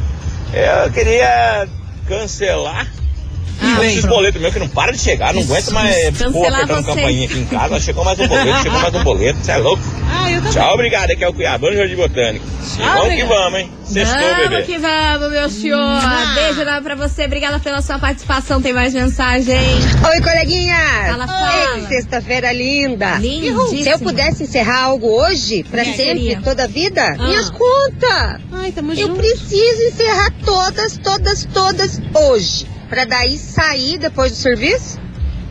eu 0.52 0.93
queria 0.93 1.66
cancelar 2.07 2.87
Ah, 3.61 3.84
esses 3.84 4.00
pronto. 4.00 4.14
boletos 4.16 4.40
meus 4.40 4.52
que 4.52 4.58
não 4.61 4.68
para 4.68 4.92
de 4.92 4.99
chegar, 4.99 5.32
não 5.32 5.42
aguento 5.42 5.70
mais 5.73 5.94
pô, 6.18 6.25
Cancelar 6.25 6.54
apertando 6.54 6.84
você. 6.84 6.94
campainha 6.94 7.25
aqui 7.26 7.38
em 7.38 7.44
casa. 7.46 7.80
Chegou 7.80 8.04
mais 8.04 8.18
um 8.18 8.26
boleto, 8.28 8.62
chegou 8.62 8.80
mais 8.80 8.94
um 8.94 9.04
boleto, 9.04 9.38
você 9.42 9.52
é 9.52 9.56
louco. 9.58 9.82
Ah, 10.11 10.30
eu 10.30 10.37
também. 10.38 10.52
Tchau, 10.52 10.75
obrigado, 10.75 11.11
aqui 11.11 11.25
é 11.25 11.28
o 11.28 11.32
Cuiabano 11.32 11.76
Jardim 11.76 11.96
Botânico. 11.96 12.44
E 12.78 12.82
Ah, 12.82 12.94
vamos 12.99 13.14
que 13.14 13.25
vamos, 13.25 13.61
hein? 13.61 13.70
Sextou, 13.84 14.20
Vamos 14.20 14.49
bebê. 14.49 14.62
que 14.62 14.78
vamos, 14.78 15.30
meu 15.30 15.50
senhor. 15.50 15.78
Mua. 15.78 16.34
Beijo 16.34 16.61
enorme 16.62 16.80
pra 16.82 16.94
você. 16.96 17.25
Obrigada 17.26 17.58
pela 17.61 17.82
sua 17.82 17.99
participação. 17.99 18.61
Tem 18.62 18.73
mais 18.73 18.94
mensagem. 18.94 19.56
Oi, 19.58 20.20
coleguinha! 20.23 20.76
Fala, 21.11 21.26
fala. 21.26 21.76
Ei, 21.78 21.87
sexta-feira 21.87 22.50
linda! 22.52 23.16
Lindíssima. 23.18 23.82
Se 23.84 23.88
eu 23.90 23.99
pudesse 23.99 24.44
encerrar 24.44 24.84
algo 24.84 25.06
hoje, 25.08 25.62
pra 25.64 25.84
Que 25.84 25.90
sempre, 25.96 26.04
seria? 26.25 26.40
toda 26.42 26.64
a 26.64 26.66
vida, 26.66 27.14
Ah. 27.18 27.26
minhas 27.26 27.50
contas! 27.50 28.40
Ai, 28.52 28.73
tamo 28.73 28.92
Eu 28.92 28.96
junto. 29.08 29.16
preciso 29.20 29.82
encerrar 29.92 30.32
todas, 30.44 30.96
todas, 30.99 31.44
todas 31.52 32.00
hoje. 32.14 32.66
Pra 32.94 33.04
daí 33.04 33.36
sair 33.36 33.98
depois 33.98 34.30
do 34.30 34.36
serviço 34.36 35.00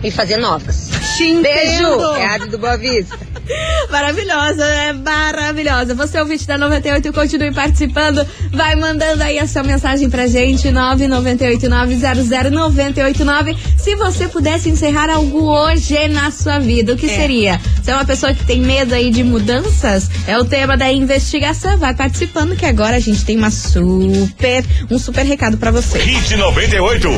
e 0.01 0.09
fazer 0.09 0.38
novas. 0.38 0.89
Te 1.17 1.41
Beijo! 1.41 1.73
entendo. 1.73 2.15
É 2.15 2.25
a 2.25 2.38
do 2.38 2.57
Boa 2.57 2.77
Vista. 2.77 3.19
Maravilhosa, 3.91 4.65
é 4.65 4.93
maravilhosa. 4.93 5.93
Você 5.93 6.17
é 6.17 6.23
o 6.23 6.25
20 6.25 6.47
da 6.47 6.57
98, 6.57 7.12
continue 7.12 7.53
participando. 7.53 8.25
Vai 8.50 8.77
mandando 8.77 9.21
aí 9.21 9.38
a 9.39 9.45
sua 9.45 9.62
mensagem 9.62 10.09
pra 10.09 10.25
gente, 10.25 10.69
998900989. 10.69 13.57
Se 13.83 13.97
você 13.97 14.29
pudesse 14.29 14.69
encerrar 14.69 15.09
algo 15.09 15.41
hoje 15.43 16.07
na 16.07 16.31
sua 16.31 16.57
vida, 16.57 16.93
o 16.93 16.95
que 16.95 17.09
seria? 17.09 17.59
Você 17.81 17.91
é 17.91 17.93
uma 17.93 18.05
pessoa 18.05 18.33
que 18.33 18.45
tem 18.45 18.61
medo 18.61 18.95
aí 18.95 19.09
de 19.11 19.25
mudanças? 19.25 20.09
É 20.25 20.39
o 20.39 20.45
tema 20.45 20.77
da 20.77 20.89
investigação. 20.89 21.77
Vai 21.77 21.93
participando 21.93 22.55
que 22.55 22.65
agora 22.65 22.95
a 22.95 22.99
gente 23.01 23.25
tem 23.25 23.37
uma 23.37 23.51
super, 23.51 24.63
um 24.89 24.97
super 24.97 25.25
recado 25.25 25.57
pra 25.57 25.69
você. 25.69 25.99
Hit 25.99 26.33
98. 26.37 27.09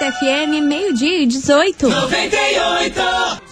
FM, 0.04 0.66
meio-dia 0.68 1.24
e 1.24 1.26
18. 1.26 1.90
98! 1.90 3.43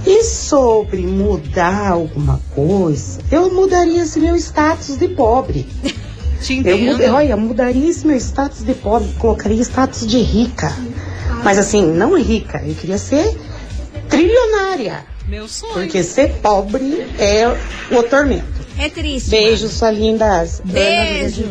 E 0.10 0.24
sobre 0.24 1.06
mudar 1.06 1.92
alguma 1.92 2.40
coisa, 2.56 3.20
eu 3.30 3.52
mudaria 3.54 4.04
esse 4.04 4.20
meu 4.20 4.36
status 4.38 4.96
de 4.98 5.08
pobre. 5.10 5.68
Te 6.42 6.54
Eu 6.54 6.60
entendo. 6.60 6.92
muda- 6.94 7.14
olha, 7.16 7.36
mudaria 7.36 7.90
esse 7.90 8.06
meu 8.08 8.16
status 8.18 8.64
de 8.64 8.74
pobre, 8.74 9.10
colocaria 9.20 9.60
status 9.62 10.06
de 10.08 10.20
rica. 10.20 10.72
Mas 11.44 11.58
assim, 11.58 11.86
não 11.86 12.16
rica, 12.18 12.62
eu 12.66 12.74
queria 12.76 12.98
ser 12.98 13.36
trilionária. 14.08 15.04
Meu 15.28 15.48
sonho. 15.48 15.74
Porque 15.74 16.02
ser 16.04 16.34
pobre 16.42 17.06
é 17.20 17.48
o 17.92 18.04
tormento. 18.04 18.57
É 18.80 18.90
triste. 18.90 19.30
Beijo, 19.30 19.68
sua 19.70 19.92
linda. 19.92 20.48
Beijo. 20.64 21.46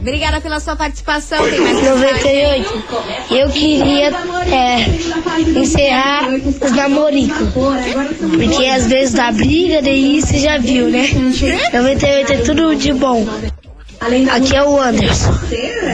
Obrigada 0.00 0.40
pela 0.40 0.60
sua 0.60 0.76
participação. 0.76 1.38
Tem 1.48 1.60
mais 1.60 1.76
mensagem? 1.76 1.98
98. 1.98 2.84
Eu 3.30 3.48
queria 3.50 4.12
é, 4.54 5.58
encerrar 5.58 6.28
os 6.28 6.72
namoricos. 6.72 7.48
Porque 7.52 8.66
às 8.66 8.86
vezes 8.86 9.14
dá 9.14 9.32
briga, 9.32 9.82
daí 9.82 10.20
você 10.20 10.38
já 10.38 10.58
viu, 10.58 10.88
né? 10.88 11.08
98 11.72 12.32
é 12.32 12.36
tudo 12.38 12.74
de 12.76 12.92
bom. 12.92 13.26
Aqui 14.00 14.54
é 14.54 14.62
o 14.64 14.80
Anderson. 14.80 15.30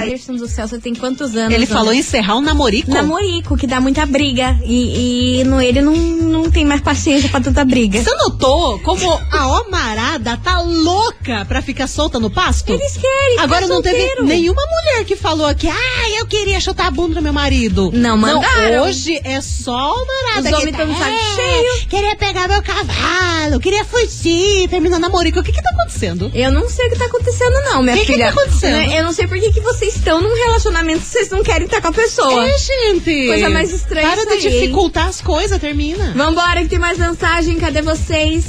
Anderson 0.05 0.37
do 0.37 0.47
céu, 0.47 0.69
você 0.69 0.79
tem 0.79 0.95
quantos 0.95 1.35
anos? 1.35 1.55
Ele 1.55 1.65
falou 1.67 1.89
Anderson? 1.89 2.01
encerrar 2.01 2.37
o 2.37 2.41
namorico? 2.43 2.91
Namorico, 2.91 3.57
que 3.57 3.67
dá 3.67 3.81
muita 3.81 4.05
briga. 4.05 4.59
E, 4.63 5.41
e 5.41 5.45
no, 5.45 5.61
ele 5.61 5.81
não, 5.81 5.95
não 5.95 6.51
tem 6.51 6.65
mais 6.65 6.83
paciência 6.83 7.29
pra 7.31 7.41
tanta 7.41 7.65
briga. 7.65 8.03
Você 8.03 8.15
notou 8.17 8.79
como 8.81 9.11
a 9.33 9.61
Omarada 9.63 10.37
tá 10.37 10.61
louca 10.61 11.45
pra 11.47 11.63
ficar 11.63 11.87
solta 11.87 12.21
no 12.21 12.31
pasto? 12.31 12.73
Eles 12.73 12.97
querem. 12.97 13.39
Agora 13.39 13.67
não 13.67 13.81
teve 13.81 13.99
solteiro. 13.99 14.25
nenhuma 14.27 14.63
mulher 14.67 15.05
que 15.07 15.17
falou 15.17 15.47
aqui, 15.47 15.69
ah, 15.69 16.11
eu 16.19 16.27
queria 16.27 16.61
chutar 16.61 16.87
a 16.89 16.91
bunda 16.91 17.15
do 17.15 17.23
meu 17.23 17.33
marido. 17.33 17.91
Não 17.93 18.17
mandaram. 18.19 18.85
hoje 18.85 19.19
é 19.25 19.41
só 19.41 19.95
o 19.95 20.07
Marada. 20.07 20.41
Os 20.41 20.49
que 20.49 20.55
homens 20.55 20.77
tão 20.77 20.87
de 20.87 20.99
saco 20.99 21.11
"É, 21.11 21.35
cheio." 21.35 21.89
Queria 21.89 22.17
pegar 22.17 22.49
meu 22.49 22.63
cavalo, 22.63 23.59
queria 23.61 23.85
fugir, 23.85 24.69
terminar 24.69 24.99
namorico. 24.99 25.41
O 25.41 25.43
que 25.43 25.53
que 25.53 25.63
tá 25.63 25.71
acontecendo? 25.71 26.31
Eu 26.35 26.53
não 26.53 26.69
sei 26.69 26.87
o 26.87 26.91
que 26.91 26.99
tá 26.99 27.07
acontecendo, 27.07 27.55
não, 27.65 27.83
minha 27.95 28.05
Que 28.07 28.13
que 28.13 28.19
filha. 28.19 28.33
tá 28.33 28.41
acontecendo? 28.41 28.73
Né, 28.77 28.99
Eu 28.99 29.05
não 29.05 29.13
sei 29.13 29.27
por 29.27 29.39
que, 29.39 29.53
que 29.53 29.61
vocês 29.61 29.97
estão 29.97 30.21
num 30.21 30.35
relacionamento 30.35 31.01
se 31.05 31.11
vocês 31.13 31.31
não 31.31 31.43
querem 31.43 31.67
estar 31.67 31.81
com 31.81 31.89
a 31.89 31.93
pessoa. 31.93 32.47
É, 32.49 32.59
gente. 32.59 33.27
Coisa 33.27 33.51
mais 33.51 33.73
estranha 33.73 34.09
Para 34.09 34.21
isso 34.23 34.27
de 34.27 34.33
aí, 34.49 34.55
hein? 34.55 34.61
dificultar 34.61 35.07
as 35.09 35.21
coisas, 35.21 35.59
termina. 35.59 36.13
Vambora, 36.17 36.63
que 36.63 36.69
tem 36.69 36.79
mais 36.79 36.99
mensagem. 36.99 37.57
Cadê 37.59 37.83
vocês? 37.83 38.45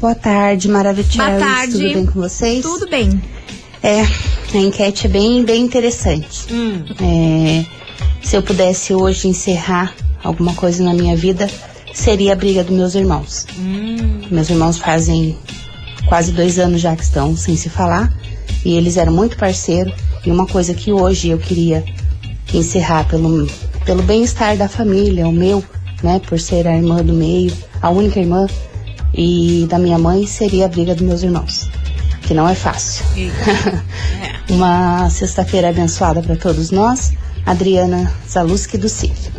Boa 0.00 0.14
tarde, 0.14 0.68
maravilhosa. 0.68 1.16
Boa 1.18 1.38
tarde. 1.38 1.72
Tudo 1.72 1.92
bem 1.94 2.06
com 2.06 2.20
vocês? 2.20 2.62
Tudo 2.62 2.88
bem. 2.88 3.20
É, 3.82 4.00
a 4.02 4.58
enquete 4.58 5.06
é 5.06 5.08
bem, 5.10 5.44
bem 5.44 5.62
interessante. 5.62 6.46
Hum. 6.52 6.84
É, 7.00 7.64
se 8.22 8.36
eu 8.36 8.42
pudesse 8.42 8.94
hoje 8.94 9.28
encerrar 9.28 9.94
alguma 10.22 10.54
coisa 10.54 10.82
na 10.82 10.92
minha 10.94 11.16
vida, 11.16 11.50
seria 11.92 12.32
a 12.32 12.36
briga 12.36 12.62
dos 12.64 12.74
meus 12.76 12.94
irmãos. 12.94 13.46
Hum. 13.58 14.22
Meus 14.30 14.48
irmãos 14.50 14.78
fazem 14.78 15.36
quase 16.10 16.32
dois 16.32 16.58
anos 16.58 16.80
já 16.80 16.96
que 16.96 17.04
estão 17.04 17.36
sem 17.36 17.56
se 17.56 17.70
falar 17.70 18.12
e 18.64 18.76
eles 18.76 18.96
eram 18.96 19.12
muito 19.12 19.36
parceiros. 19.36 19.94
E 20.26 20.30
uma 20.30 20.44
coisa 20.44 20.74
que 20.74 20.92
hoje 20.92 21.28
eu 21.28 21.38
queria 21.38 21.84
encerrar 22.52 23.04
pelo, 23.04 23.46
pelo 23.86 24.02
bem-estar 24.02 24.56
da 24.56 24.68
família, 24.68 25.26
o 25.28 25.32
meu, 25.32 25.64
né, 26.02 26.20
por 26.26 26.38
ser 26.40 26.66
a 26.66 26.76
irmã 26.76 26.96
do 26.96 27.12
meio, 27.12 27.56
a 27.80 27.90
única 27.90 28.18
irmã 28.18 28.48
e 29.14 29.66
da 29.70 29.78
minha 29.78 29.98
mãe, 29.98 30.26
seria 30.26 30.66
a 30.66 30.68
briga 30.68 30.94
dos 30.94 31.06
meus 31.06 31.22
irmãos, 31.22 31.70
que 32.22 32.34
não 32.34 32.46
é 32.48 32.56
fácil. 32.56 33.04
Uma 34.50 35.08
sexta-feira 35.10 35.68
abençoada 35.68 36.20
para 36.20 36.34
todos 36.34 36.72
nós. 36.72 37.12
Adriana 37.46 38.12
Zaluski 38.28 38.76
do 38.76 38.88
CIF. 38.88 39.30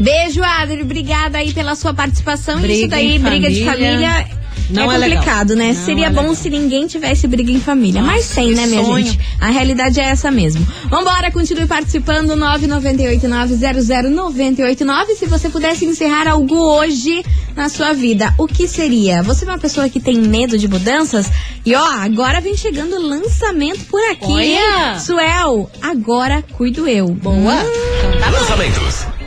Beijo, 0.00 0.42
Adri. 0.42 0.82
Obrigada 0.82 1.38
aí 1.38 1.54
pela 1.54 1.74
sua 1.74 1.94
participação. 1.94 2.60
Briga 2.60 2.74
Isso 2.74 2.88
daí, 2.88 3.16
em 3.16 3.20
briga 3.20 3.50
de 3.50 3.64
família, 3.64 4.10
família. 4.10 4.37
Não 4.70 4.90
é 4.90 4.94
é 4.94 4.98
legal. 4.98 5.18
complicado, 5.18 5.56
né? 5.56 5.72
Não 5.72 5.84
Seria 5.84 6.06
é 6.06 6.10
bom 6.10 6.20
legal. 6.20 6.34
se 6.34 6.50
ninguém 6.50 6.86
tivesse 6.86 7.26
briga 7.26 7.50
em 7.50 7.60
família. 7.60 8.02
Mas 8.02 8.28
tem, 8.30 8.54
né, 8.54 8.66
minha 8.66 8.84
sonho. 8.84 9.04
gente? 9.06 9.18
A 9.40 9.48
realidade 9.50 10.00
é 10.00 10.04
essa 10.04 10.30
mesmo. 10.30 10.66
Vambora, 10.90 11.30
continue 11.30 11.66
participando. 11.66 12.32
998900989. 12.36 15.14
Se 15.18 15.26
você 15.26 15.48
pudesse 15.48 15.84
encerrar 15.84 16.28
algo 16.28 16.54
hoje 16.56 17.24
na 17.56 17.68
sua 17.68 17.92
vida, 17.92 18.32
o 18.38 18.46
que 18.46 18.68
seria? 18.68 19.22
Você 19.22 19.44
é 19.44 19.48
uma 19.48 19.58
pessoa 19.58 19.88
que 19.88 20.00
tem 20.00 20.16
medo 20.20 20.58
de 20.58 20.68
mudanças? 20.68 21.30
E 21.64 21.74
ó, 21.74 21.84
agora 21.84 22.40
vem 22.40 22.56
chegando 22.56 22.94
o 22.96 23.02
lançamento 23.02 23.84
por 23.86 24.00
aqui. 24.10 24.32
Olha! 24.32 24.98
Suel, 24.98 25.70
agora 25.82 26.42
cuido 26.56 26.86
eu. 26.86 27.08
Boa. 27.08 27.54
Hum. 27.54 27.58
Então 27.98 28.20
tá 28.20 28.30
bom. 28.30 28.38
Lançamentos. 28.38 29.17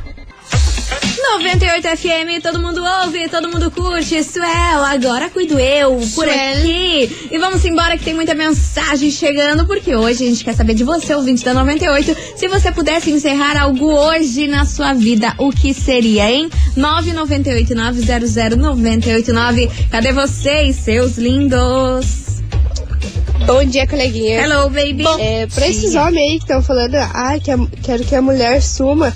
98 1.39 1.88
FM, 1.97 2.41
todo 2.43 2.59
mundo 2.59 2.83
ouve, 3.03 3.27
todo 3.29 3.47
mundo 3.50 3.71
curte. 3.71 4.21
Suel, 4.23 4.83
agora 4.85 5.29
cuido 5.29 5.57
eu 5.59 5.95
por 6.13 6.25
Suel. 6.25 6.57
aqui. 6.57 7.27
E 7.31 7.38
vamos 7.39 7.63
embora 7.65 7.97
que 7.97 8.03
tem 8.03 8.13
muita 8.13 8.33
mensagem 8.35 9.09
chegando, 9.09 9.65
porque 9.65 9.95
hoje 9.95 10.25
a 10.25 10.29
gente 10.29 10.43
quer 10.43 10.53
saber 10.53 10.73
de 10.73 10.83
você, 10.83 11.15
ouvinte 11.15 11.43
da 11.45 11.53
98. 11.53 12.15
Se 12.35 12.47
você 12.50 12.69
pudesse 12.71 13.09
encerrar 13.11 13.57
algo 13.59 13.85
hoje 13.91 14.45
na 14.47 14.65
sua 14.65 14.91
vida, 14.93 15.33
o 15.38 15.51
que 15.51 15.73
seria, 15.73 16.29
hein? 16.29 16.50
998-900-989. 16.77 19.69
Cadê 19.89 20.11
vocês, 20.11 20.75
seus 20.75 21.17
lindos? 21.17 22.05
Bom 23.47 23.63
dia, 23.63 23.88
coleguinha. 23.88 24.41
Hello, 24.43 24.69
baby. 24.69 25.03
É, 25.19 25.47
pra 25.47 25.65
esses 25.67 25.95
homens 25.95 26.17
aí 26.31 26.38
que 26.38 26.43
estão 26.43 26.61
falando, 26.61 26.95
ah, 26.95 27.38
que 27.41 27.50
a- 27.51 27.57
quero 27.81 28.03
que 28.03 28.13
a 28.15 28.21
mulher 28.21 28.61
suma. 28.61 29.11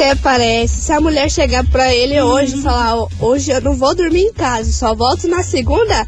Até 0.00 0.14
parece, 0.14 0.80
se 0.80 0.92
a 0.92 0.98
mulher 0.98 1.30
chegar 1.30 1.62
pra 1.66 1.92
ele 1.94 2.18
hoje 2.22 2.56
e 2.56 2.62
falar, 2.62 2.96
"Ó, 2.96 3.08
hoje 3.20 3.50
eu 3.50 3.60
não 3.60 3.74
vou 3.74 3.94
dormir 3.94 4.22
em 4.22 4.32
casa, 4.32 4.72
só 4.72 4.94
volto 4.94 5.28
na 5.28 5.42
segunda, 5.42 6.06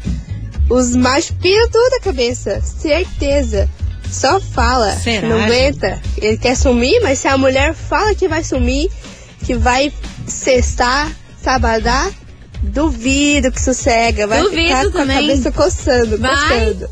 os 0.67 0.95
machos 0.95 1.29
piram 1.39 1.69
tudo 1.69 1.93
a 1.93 1.99
cabeça, 1.99 2.59
certeza. 2.61 3.69
Só 4.11 4.39
fala, 4.41 4.93
Será, 4.95 5.27
não 5.29 5.43
aguenta. 5.43 6.01
Ele 6.17 6.37
quer 6.37 6.55
sumir, 6.57 7.01
mas 7.03 7.19
se 7.19 7.27
a 7.27 7.37
mulher 7.37 7.75
fala 7.75 8.15
que 8.15 8.27
vai 8.27 8.43
sumir, 8.43 8.89
que 9.45 9.53
vai 9.53 9.93
cestar, 10.25 11.11
sabadar, 11.43 12.09
duvido 12.63 13.51
que 13.51 13.61
sossega, 13.61 14.25
vai 14.25 14.41
Duvido 14.41 14.61
ficar 14.63 14.85
com 14.85 14.91
também. 14.91 15.17
a 15.17 15.21
cabeça 15.21 15.51
coçando, 15.51 16.17
Vai. 16.17 16.31
coçando. 16.35 16.89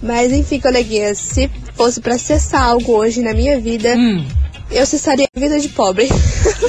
Mas 0.00 0.30
enfim, 0.32 0.60
coleguinha, 0.60 1.12
se 1.12 1.50
fosse 1.74 2.00
pra 2.00 2.16
cessar 2.16 2.62
algo 2.62 2.92
hoje 2.92 3.20
na 3.20 3.34
minha 3.34 3.58
vida, 3.60 3.96
Hum. 3.96 4.24
Eu 4.70 4.86
cessaria 4.86 5.26
a 5.34 5.40
vida 5.40 5.58
de 5.58 5.68
pobre. 5.68 6.08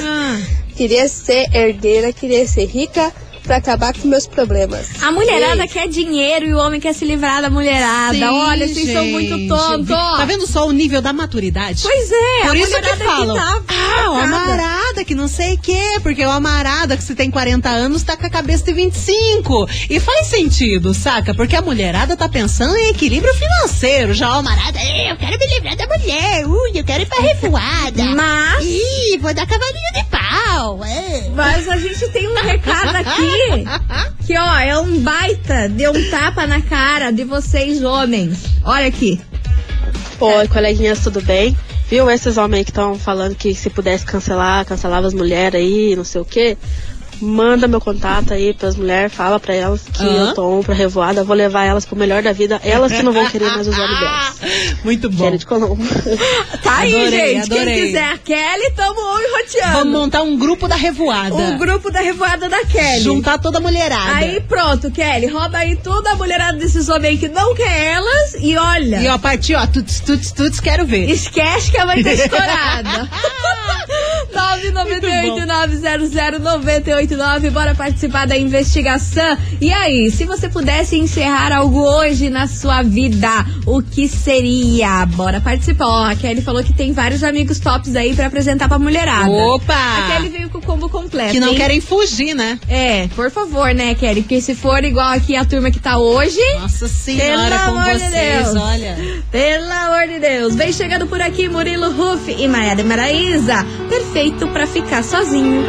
Ah, 0.02 0.38
queria 0.76 1.08
ser 1.08 1.46
herdeira, 1.54 2.12
queria 2.12 2.46
ser 2.46 2.66
rica 2.66 3.12
pra 3.42 3.56
acabar 3.56 3.92
com 3.94 4.06
meus 4.08 4.26
problemas. 4.26 5.02
a 5.02 5.10
mulherada 5.12 5.62
Sim. 5.62 5.68
quer 5.68 5.88
dinheiro 5.88 6.46
e 6.46 6.54
o 6.54 6.58
homem 6.58 6.80
quer 6.80 6.92
se 6.94 7.04
livrar 7.04 7.42
da 7.42 7.50
mulherada. 7.50 8.14
Sim, 8.14 8.22
Olha, 8.24 8.68
vocês 8.68 8.92
são 8.92 9.02
gente. 9.04 9.12
muito 9.12 9.48
tontos. 9.48 9.88
Tá 9.88 10.24
vendo 10.24 10.46
só 10.46 10.66
o 10.66 10.72
nível 10.72 11.02
da 11.02 11.12
maturidade? 11.12 11.82
Pois 11.82 12.10
é, 12.10 12.42
Por 12.42 12.50
a 12.52 12.56
isso 12.56 12.80
que 12.80 12.96
falam. 13.04 13.34
tá 13.36 13.62
ah, 13.68 14.10
o 14.10 14.14
amarada 14.14 15.04
que 15.04 15.14
não 15.14 15.28
sei 15.28 15.54
o 15.54 15.58
quê. 15.58 15.98
Porque 16.02 16.24
o 16.24 16.30
amarada 16.30 16.96
que 16.96 17.02
se 17.02 17.14
tem 17.14 17.30
40 17.30 17.68
anos 17.68 18.02
tá 18.02 18.16
com 18.16 18.26
a 18.26 18.30
cabeça 18.30 18.64
de 18.64 18.72
25. 18.72 19.68
E 19.90 19.98
faz 20.00 20.26
sentido, 20.28 20.94
saca? 20.94 21.34
Porque 21.34 21.56
a 21.56 21.62
mulherada 21.62 22.16
tá 22.16 22.28
pensando 22.28 22.76
em 22.76 22.90
equilíbrio 22.90 23.32
financeiro. 23.34 24.14
Já 24.14 24.28
o 24.30 24.38
amarada, 24.40 24.78
"É, 24.78 25.10
eu 25.12 25.16
quero 25.16 25.38
me 25.38 25.46
livrar 25.46 25.76
da 25.76 25.86
mulher. 25.86 26.46
Ui, 26.46 26.70
eu 26.74 26.84
quero 26.84 27.02
ir 27.02 27.06
pra 27.06 27.20
revoada. 27.20 28.04
Mas, 28.14 28.64
Ih, 28.64 29.18
vou 29.20 29.34
dar 29.34 29.46
cavalinho 29.46 29.92
de 29.94 30.04
é." 30.84 31.30
mas 31.34 31.68
a 31.68 31.76
gente 31.76 32.08
tem 32.08 32.28
um 32.28 32.34
recado 32.34 32.96
aqui. 32.96 33.64
Que, 34.26 34.38
ó, 34.38 34.58
é 34.58 34.78
um 34.78 35.00
baita, 35.00 35.68
deu 35.68 35.92
um 35.92 36.10
tapa 36.10 36.46
na 36.46 36.60
cara 36.60 37.10
de 37.10 37.24
vocês, 37.24 37.82
homens. 37.82 38.44
Olha 38.64 38.86
aqui. 38.86 39.20
Oi, 40.20 40.48
coleguinhas, 40.48 41.00
tudo 41.00 41.20
bem? 41.20 41.56
Viu 41.88 42.10
esses 42.10 42.36
homens 42.36 42.60
aí 42.60 42.64
que 42.64 42.70
estão 42.70 42.98
falando 42.98 43.34
que 43.34 43.54
se 43.54 43.68
pudesse 43.68 44.06
cancelar, 44.06 44.64
cancelava 44.64 45.06
as 45.06 45.12
mulheres 45.12 45.60
aí, 45.60 45.96
não 45.96 46.04
sei 46.04 46.20
o 46.20 46.24
quê? 46.24 46.56
Manda 47.22 47.68
meu 47.68 47.80
contato 47.80 48.34
aí 48.34 48.52
pras 48.52 48.74
mulheres, 48.76 49.12
fala 49.14 49.38
pra 49.38 49.54
elas 49.54 49.82
que 49.82 50.04
eu 50.04 50.34
tô 50.34 50.58
um 50.58 50.62
pra 50.62 50.74
revoada, 50.74 51.22
vou 51.22 51.36
levar 51.36 51.64
elas 51.64 51.84
pro 51.84 51.94
melhor 51.96 52.20
da 52.20 52.32
vida, 52.32 52.60
elas 52.64 52.90
que 52.90 53.02
não 53.02 53.12
vão 53.12 53.28
querer 53.30 53.48
mais 53.50 53.68
os 53.68 53.78
homens 53.78 54.00
delas. 54.00 54.34
Muito 54.84 55.08
bom. 55.08 55.24
Quero 55.24 55.38
de 55.38 55.46
Colombo. 55.46 55.82
Tá 56.62 56.78
aí, 56.78 56.94
Adorei, 56.94 57.34
gente. 57.34 57.52
adorei. 57.52 57.74
Quem 57.74 57.86
quiser 57.86 58.04
a 58.04 58.18
Kelly, 58.18 58.70
tamo 58.74 59.00
on 59.00 59.18
e 59.20 59.30
roteando. 59.42 59.72
Vamos 59.78 59.92
montar 59.92 60.22
um 60.22 60.36
grupo 60.38 60.66
da 60.68 60.74
revoada. 60.76 61.34
O 61.34 61.58
grupo 61.58 61.90
da 61.90 62.00
revoada 62.00 62.48
da 62.48 62.64
Kelly. 62.64 63.02
Juntar 63.02 63.38
toda 63.38 63.58
a 63.58 63.60
mulherada. 63.60 64.16
Aí 64.16 64.40
pronto, 64.40 64.90
Kelly, 64.90 65.26
rouba 65.26 65.58
aí 65.58 65.76
toda 65.76 66.10
a 66.12 66.16
mulherada 66.16 66.56
desses 66.58 66.88
homens 66.88 67.18
que 67.20 67.28
não 67.28 67.54
quer 67.54 67.94
elas 67.94 68.34
e 68.40 68.56
olha. 68.56 69.00
E 69.00 69.08
ó, 69.08 69.14
a 69.14 69.18
partir, 69.18 69.54
ó, 69.54 69.66
tuts, 69.66 70.00
tuts, 70.00 70.32
tuts, 70.32 70.60
quero 70.60 70.86
ver. 70.86 71.08
Esquece 71.10 71.70
que 71.70 71.84
vai 71.84 72.02
ter 72.02 72.14
estourada. 72.18 73.08
998-900-989. 74.60 77.50
Bora 77.50 77.74
participar 77.74 78.26
da 78.26 78.36
investigação. 78.36 79.36
E 79.60 79.72
aí, 79.72 80.10
se 80.10 80.24
você 80.24 80.48
pudesse 80.48 80.96
encerrar 80.96 81.52
algo 81.52 81.80
hoje 81.80 82.30
na 82.30 82.46
sua 82.46 82.82
vida, 82.82 83.28
o 83.66 83.82
que 83.82 84.08
seria? 84.08 85.04
Bora 85.06 85.40
participar. 85.40 85.86
Ó, 85.86 86.04
a 86.04 86.14
Kelly 86.14 86.42
falou 86.42 86.62
que 86.62 86.72
tem 86.72 86.92
vários 86.92 87.24
amigos 87.24 87.58
tops 87.58 87.94
aí 87.96 88.14
pra 88.14 88.26
apresentar 88.26 88.68
pra 88.68 88.78
mulherada. 88.78 89.30
Opa! 89.30 89.74
A 89.74 90.12
Kelly 90.16 90.28
veio 90.28 90.50
com 90.50 90.58
o 90.58 90.62
combo 90.62 90.88
completo. 90.88 91.32
Que 91.32 91.40
não 91.40 91.48
hein? 91.50 91.56
querem 91.56 91.80
fugir, 91.80 92.34
né? 92.34 92.58
É, 92.68 93.08
por 93.08 93.30
favor, 93.30 93.74
né, 93.74 93.94
Kelly? 93.94 94.22
Porque 94.22 94.40
se 94.40 94.54
for 94.54 94.84
igual 94.84 95.10
aqui 95.12 95.36
a 95.36 95.44
turma 95.44 95.70
que 95.70 95.80
tá 95.80 95.98
hoje. 95.98 96.38
Nossa 96.60 96.88
senhora, 96.88 97.58
Pelo 97.58 97.72
com 97.72 97.78
amor 97.78 97.94
de 97.94 97.98
vocês, 98.00 98.44
Deus. 98.44 98.56
olha. 98.56 98.96
Pelo 99.30 99.72
amor 99.72 100.08
de 100.08 100.18
Deus. 100.18 100.54
Vem 100.54 100.72
chegando 100.72 101.06
por 101.06 101.20
aqui 101.20 101.48
Murilo 101.48 101.90
Ruff 101.92 102.30
e 102.36 102.48
Maiara 102.48 102.82
Maraíza. 102.84 103.64
Perfeito 103.88 104.41
pra 104.48 104.66
ficar 104.66 105.02
sozinho. 105.02 105.62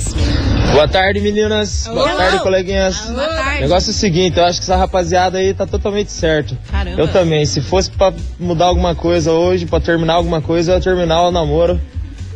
Boa 0.72 0.87
tarde, 0.88 1.20
meninas. 1.20 1.87
Boa 1.88 2.07
Hello. 2.09 2.16
tarde, 2.18 2.38
coleguinhas. 2.40 3.11
Boa 3.11 3.26
tarde. 3.26 3.59
O 3.59 3.61
negócio 3.62 3.90
é 3.90 3.92
o 3.92 3.94
seguinte, 3.94 4.38
eu 4.38 4.44
acho 4.44 4.59
que 4.61 4.64
essa 4.64 4.76
rapaziada 4.76 5.38
aí 5.38 5.52
tá 5.52 5.66
totalmente 5.66 6.12
certo. 6.12 6.57
Caramba. 6.70 7.00
Eu 7.00 7.09
também. 7.09 7.44
Se 7.46 7.61
fosse 7.61 7.90
pra 7.90 8.12
mudar 8.38 8.66
alguma 8.66 8.94
coisa 8.94 9.33
hoje, 9.33 9.66
pra 9.66 9.81
terminar 9.81 10.14
alguma 10.14 10.40
coisa, 10.40 10.72
eu 10.72 10.76
ia 10.76 10.83
terminar 10.83 11.22
o 11.22 11.31
namoro 11.33 11.81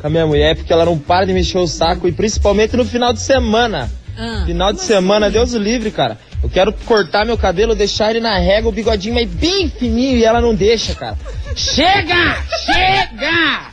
com 0.00 0.06
a 0.06 0.10
minha 0.10 0.26
mulher, 0.26 0.56
porque 0.56 0.72
ela 0.72 0.84
não 0.84 0.98
para 0.98 1.24
de 1.26 1.32
mexer 1.32 1.58
o 1.58 1.66
saco, 1.66 2.08
e 2.08 2.12
principalmente 2.12 2.76
no 2.76 2.84
final 2.84 3.12
de 3.12 3.20
semana. 3.20 3.88
Ah, 4.18 4.42
Final 4.44 4.72
de 4.72 4.80
semana, 4.82 5.30
Deus 5.30 5.54
o 5.54 5.58
livre, 5.58 5.90
cara. 5.90 6.18
Eu 6.42 6.50
quero 6.50 6.72
cortar 6.84 7.24
meu 7.24 7.38
cabelo, 7.38 7.74
deixar 7.74 8.10
ele 8.10 8.20
na 8.20 8.36
régua, 8.36 8.70
o 8.70 8.72
bigodinho 8.74 9.14
mas 9.14 9.28
bem 9.28 9.70
fininho, 9.70 10.18
e 10.18 10.24
ela 10.24 10.40
não 10.40 10.54
deixa, 10.54 10.94
cara. 10.94 11.16
Chega! 11.54 12.36
Chega! 12.66 13.71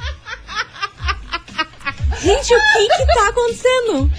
Gente, 2.21 2.53
o 2.53 2.59
que 2.73 2.87
que 2.87 3.05
tá 3.13 3.29
acontecendo? 3.29 4.11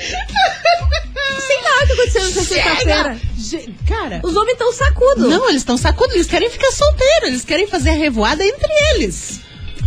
Sei 1.47 1.57
lá 1.63 1.71
o 1.83 1.87
que 1.87 1.93
aconteceu 1.93 2.23
nessa 2.25 2.45
sexta-feira. 2.45 3.17
Ge- 3.39 3.69
Cara. 3.89 4.21
Os 4.23 4.37
homens 4.37 4.59
tão 4.59 4.73
sacudo. 4.73 5.29
Não, 5.29 5.49
eles 5.49 5.63
estão 5.63 5.77
sacudos, 5.77 6.15
eles 6.15 6.27
querem 6.27 6.51
ficar 6.51 6.71
solteiros, 6.73 7.29
eles 7.29 7.45
querem 7.45 7.67
fazer 7.67 7.91
a 7.91 7.95
revoada 7.95 8.45
entre 8.45 8.69
eles. 8.95 9.41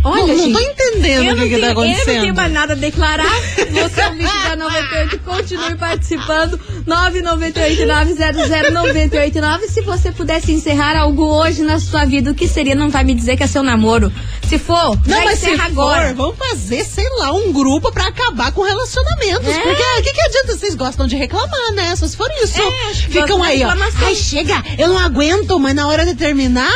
Olha, 0.06 0.26
não, 0.26 0.36
não 0.36 0.36
tô 0.36 0.42
gente, 0.58 0.70
entendendo 0.70 1.24
eu 1.24 1.32
o 1.32 1.36
não 1.36 1.44
que, 1.44 1.48
que 1.54 1.60
tá 1.60 1.60
tenho- 1.60 1.70
Eu 1.70 1.74
não 1.74 1.82
acontecendo. 1.82 2.20
tenho 2.20 2.34
mais 2.34 2.52
nada 2.52 2.72
a 2.74 2.76
declarar. 2.76 3.40
Você 3.72 4.00
é 4.02 4.10
bicho 4.10 4.48
da 4.50 4.56
98, 4.56 5.18
continue 5.20 5.74
participando. 5.76 6.60
998-900-989. 6.86 9.60
Se 9.68 9.80
você 9.80 10.12
pudesse 10.12 10.52
encerrar 10.52 10.94
algo 10.98 11.24
hoje 11.24 11.62
na 11.62 11.80
sua 11.80 12.04
vida, 12.04 12.30
o 12.30 12.34
que 12.34 12.46
seria? 12.46 12.74
Não 12.74 12.90
vai 12.90 13.02
me 13.02 13.14
dizer 13.14 13.38
que 13.38 13.44
é 13.44 13.46
seu 13.46 13.62
namoro. 13.62 14.12
Se 14.54 14.58
for, 14.60 14.96
Não, 15.06 15.16
vai 15.16 15.24
mas 15.24 15.38
se 15.40 15.46
encerrar 15.46 15.64
for, 15.70 15.82
agora. 15.82 16.14
vamos 16.14 16.36
fazer, 16.38 16.84
sei 16.84 17.08
lá, 17.18 17.32
um 17.32 17.52
grupo 17.52 17.90
pra 17.90 18.06
acabar 18.06 18.52
com 18.52 18.62
relacionamentos. 18.62 19.48
É. 19.48 19.58
Porque 19.60 19.82
o 19.82 20.02
que, 20.04 20.12
que 20.12 20.20
adianta? 20.20 20.56
Vocês 20.56 20.74
gostam 20.76 21.08
de 21.08 21.16
reclamar, 21.16 21.72
né? 21.72 21.96
Só 21.96 22.06
se 22.06 22.16
for 22.16 22.28
isso. 22.42 22.60
É, 22.62 22.94
Ficam 22.94 23.42
aí, 23.42 23.64
ó. 23.64 23.72
Ai, 24.04 24.14
chega, 24.14 24.62
eu 24.78 24.86
não 24.88 24.98
aguento, 24.98 25.58
mas 25.58 25.74
na 25.74 25.88
hora 25.88 26.06
de 26.06 26.14
terminar, 26.14 26.70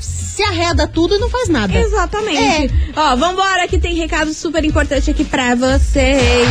se 0.00 0.42
arreda 0.42 0.88
tudo 0.88 1.14
e 1.14 1.18
não 1.18 1.30
faz 1.30 1.48
nada. 1.48 1.72
Exatamente. 1.78 2.74
Ó, 2.96 3.14
vambora 3.14 3.68
que 3.68 3.78
tem 3.78 3.94
recado 3.94 4.34
super 4.34 4.64
importante 4.64 5.08
aqui 5.08 5.22
pra 5.24 5.54
vocês. 5.54 6.48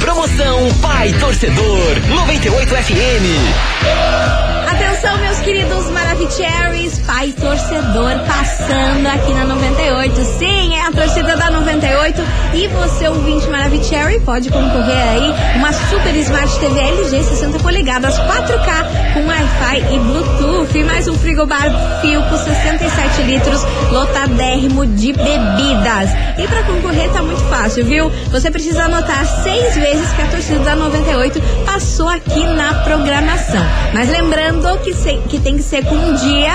Promoção 0.00 0.74
Pai 0.82 1.12
Torcedor 1.12 1.96
98 2.08 2.74
FM. 2.74 4.57
Atenção, 4.98 5.18
meus 5.18 5.38
queridos 5.38 5.88
Maravicheries, 5.90 6.98
pai 7.06 7.30
torcedor 7.30 8.18
passando 8.26 9.06
aqui 9.06 9.32
na 9.32 9.44
98. 9.44 10.24
Sim, 10.24 10.74
é 10.74 10.86
a 10.86 10.90
torcida 10.90 11.36
da 11.36 11.52
98. 11.52 12.20
E 12.52 12.66
você, 12.66 13.06
ouvinte 13.06 13.46
Maravicherry, 13.48 14.18
pode 14.18 14.50
concorrer 14.50 15.08
aí 15.08 15.32
uma 15.54 15.72
Super 15.72 16.07
Smart 16.28 16.58
TV 16.60 16.78
LG 16.78 17.24
60 17.24 17.58
polegadas 17.60 18.18
4K 18.18 19.14
com 19.14 19.26
Wi-Fi 19.26 19.94
e 19.94 19.98
Bluetooth. 19.98 20.78
E 20.78 20.84
mais 20.84 21.08
um 21.08 21.16
frigobar 21.16 21.70
Filco 22.02 22.36
67 22.36 23.22
litros, 23.22 23.62
lotadérrimo 23.90 24.84
de 24.84 25.14
bebidas. 25.14 26.10
E 26.36 26.46
pra 26.46 26.62
concorrer 26.64 27.08
tá 27.10 27.22
muito 27.22 27.40
fácil, 27.44 27.82
viu? 27.86 28.10
Você 28.30 28.50
precisa 28.50 28.84
anotar 28.84 29.24
seis 29.42 29.74
vezes 29.74 30.12
que 30.12 30.20
a 30.22 30.26
torcida 30.26 30.58
da 30.60 30.76
98 30.76 31.40
passou 31.64 32.08
aqui 32.08 32.44
na 32.44 32.74
programação. 32.84 33.64
Mas 33.94 34.10
lembrando 34.10 34.78
que, 34.80 34.92
se- 34.92 35.20
que 35.30 35.40
tem 35.40 35.56
que 35.56 35.62
ser 35.62 35.82
com 35.86 36.12
dia 36.14 36.52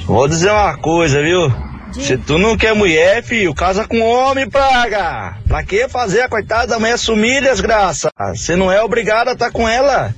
Vou 0.05 0.25
dizer 0.25 0.51
uma 0.51 0.77
coisa, 0.77 1.21
viu? 1.21 1.53
Se 1.91 2.17
tu 2.17 2.37
não 2.37 2.55
quer 2.55 2.73
mulher, 2.73 3.21
filho, 3.21 3.53
casa 3.53 3.85
com 3.85 3.99
homem, 3.99 4.49
praga. 4.49 5.35
Pra 5.45 5.65
que 5.65 5.89
fazer 5.89 6.21
a 6.21 6.29
coitada 6.29 6.67
da 6.67 6.79
mulher 6.79 6.97
sumir, 6.97 7.41
desgraça? 7.41 8.09
Você 8.33 8.55
não 8.55 8.71
é 8.71 8.81
obrigado 8.81 9.27
a 9.27 9.33
estar 9.33 9.51
com 9.51 9.67
ela. 9.67 10.15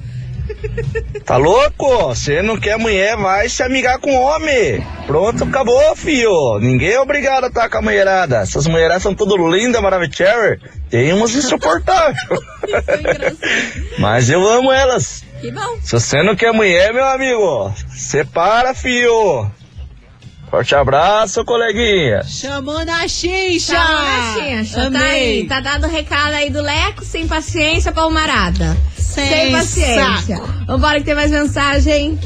Tá 1.25 1.37
louco? 1.37 2.07
Você 2.07 2.41
não 2.41 2.57
quer 2.57 2.77
mulher, 2.77 3.15
vai 3.15 3.47
se 3.47 3.63
amigar 3.63 3.99
com 3.99 4.13
homem. 4.15 4.85
Pronto, 5.05 5.43
acabou, 5.43 5.95
filho. 5.95 6.59
Ninguém 6.59 6.91
é 6.91 6.99
obrigado 6.99 7.45
a 7.45 7.47
estar 7.47 7.69
com 7.69 7.77
a 7.77 7.81
mulherada. 7.81 8.37
Essas 8.37 8.67
mulheradas 8.67 9.03
são 9.03 9.13
tudo 9.15 9.37
lindas, 9.47 9.81
maravilhosas. 9.81 10.59
Tem 10.89 11.13
umas 11.13 11.33
insuportáveis. 11.35 12.17
Mas 13.99 14.29
eu 14.29 14.47
amo 14.47 14.71
elas. 14.71 15.23
Que 15.39 15.51
bom. 15.51 15.77
Se 15.81 15.93
você 15.93 16.21
não 16.21 16.35
quer 16.35 16.51
mulher, 16.51 16.93
meu 16.93 17.05
amigo, 17.05 17.73
separa, 17.89 18.73
filho. 18.73 19.49
Forte 20.51 20.75
abraço, 20.75 21.45
coleguinha. 21.45 22.23
Chamou 22.23 22.83
na 22.83 23.07
xixa! 23.07 23.73
Tchau, 23.73 24.43
Xincha. 24.43 24.91
Tá 24.91 24.99
aí, 24.99 25.47
tá 25.47 25.61
dado 25.61 25.87
o 25.87 25.89
recado 25.89 26.33
aí 26.33 26.49
do 26.49 26.61
Leco, 26.61 27.05
sem 27.05 27.25
paciência 27.25 27.93
pra 27.93 28.03
Almarada. 28.03 28.75
Sem 29.13 29.27
Sem 29.27 29.51
paciência. 29.51 30.37
saco. 30.37 30.53
Vambora 30.67 30.99
que 30.99 31.05
tem 31.05 31.15
mais 31.15 31.31
mensagem. 31.31 32.17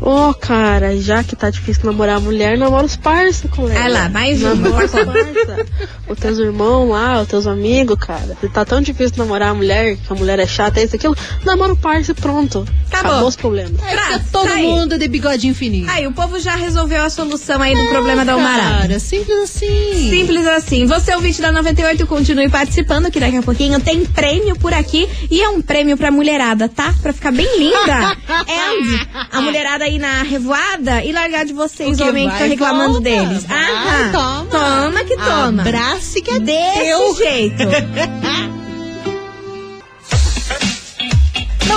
Ô, 0.00 0.34
cara, 0.34 0.96
já 1.00 1.24
que 1.24 1.34
tá 1.34 1.50
difícil 1.50 1.84
namorar 1.84 2.20
mulher, 2.20 2.58
namora 2.58 2.84
os 2.84 2.96
parça, 2.96 3.48
colega. 3.48 3.80
Vai 3.80 3.90
lá, 3.90 4.08
mais 4.08 4.42
uma, 4.42 4.54
Namora 4.54 4.86
os 4.86 4.92
parça. 4.92 5.66
Os 6.08 6.18
teus 6.18 6.38
irmãos 6.38 6.90
lá, 6.90 7.22
os 7.22 7.28
teus 7.28 7.46
amigos, 7.46 7.96
cara. 7.98 8.36
Se 8.40 8.48
tá 8.48 8.64
tão 8.64 8.80
difícil 8.80 9.16
namorar 9.16 9.50
a 9.50 9.54
mulher, 9.54 9.96
que 9.96 10.12
a 10.12 10.14
mulher 10.14 10.38
é 10.38 10.46
chata, 10.46 10.80
isso, 10.80 10.96
aquilo, 10.96 11.16
namora 11.44 11.72
o 11.72 11.76
parça 11.76 12.12
e 12.12 12.14
pronto. 12.14 12.66
Acabou. 12.88 13.10
Acabou 13.10 13.28
os 13.28 13.36
problemas. 13.36 13.80
Tá, 13.80 14.20
todo 14.30 14.52
aí. 14.52 14.62
mundo 14.62 14.98
de 14.98 15.08
bigodinho 15.08 15.54
fininho. 15.54 15.88
Aí, 15.90 16.06
o 16.06 16.12
povo 16.12 16.38
já 16.38 16.54
resolveu 16.54 17.02
a 17.02 17.10
solução 17.10 17.60
aí 17.60 17.74
do 17.74 17.88
problema 17.88 18.24
da 18.24 18.34
Almarada. 18.34 18.80
Cara, 18.82 18.98
simples 19.00 19.38
assim. 19.38 20.10
Simples 20.10 20.46
assim. 20.46 20.86
Você, 20.86 21.14
ouvinte 21.14 21.40
da 21.40 21.50
98, 21.50 22.06
continue 22.06 22.48
participando, 22.48 23.10
que 23.10 23.18
daqui 23.18 23.36
a 23.36 23.42
pouquinho 23.42 23.80
tem 23.80 24.04
prêmio 24.04 24.56
por 24.56 24.72
aqui. 24.72 25.08
E 25.30 25.42
é 25.42 25.48
um 25.48 25.60
prêmio 25.60 25.96
pra 25.96 26.10
mulherada, 26.10 26.68
tá? 26.68 26.94
Pra 27.02 27.12
ficar 27.12 27.32
bem 27.32 27.58
linda. 27.58 28.16
And 28.28 29.06
a 29.32 29.40
mulherada 29.40 29.85
aí 29.86 29.98
na 29.98 30.22
revoada 30.22 31.02
e 31.04 31.12
largar 31.12 31.44
de 31.44 31.52
vocês, 31.52 31.98
O 31.98 32.02
que 32.02 32.08
homem, 32.08 32.24
que 32.24 32.30
vai, 32.30 32.38
tá 32.40 32.44
reclamando 32.46 32.92
volta. 32.94 33.00
deles. 33.10 33.44
Vai, 33.44 33.72
Aham. 33.72 34.12
toma. 34.12 34.82
Toma 34.84 35.04
que 35.04 35.16
toma. 35.16 35.62
Abrace 35.62 36.20
que 36.22 36.30
é 36.30 36.38
Desse 36.40 36.78
teu. 36.84 37.14
jeito. 37.16 37.62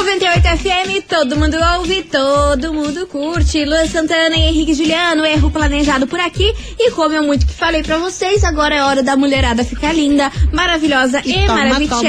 98 0.04 0.42
FM, 0.58 1.04
todo 1.08 1.36
mundo 1.36 1.58
ouve, 1.78 2.04
todo 2.04 2.74
mundo 2.74 3.06
curte. 3.08 3.66
Luan 3.66 3.86
Santana 3.86 4.36
e 4.36 4.40
Henrique 4.48 4.74
Juliano, 4.74 5.26
erro 5.26 5.52
planejado 5.52 6.08
por 6.08 6.20
aqui. 6.20 6.54
E 6.80 6.92
como 6.92 7.14
eu 7.14 7.24
muito 7.24 7.46
que 7.46 7.54
falei 7.54 7.84
pra 7.84 7.98
vocês, 7.98 8.44
agora 8.46 8.76
é 8.76 8.82
hora 8.84 9.04
da 9.04 9.18
mulherada 9.18 9.64
ficar 9.64 9.94
linda, 9.94 10.32
maravilhosa 10.54 11.22
e, 11.26 11.32
E 11.34 11.48
maravilhosa. 11.48 12.02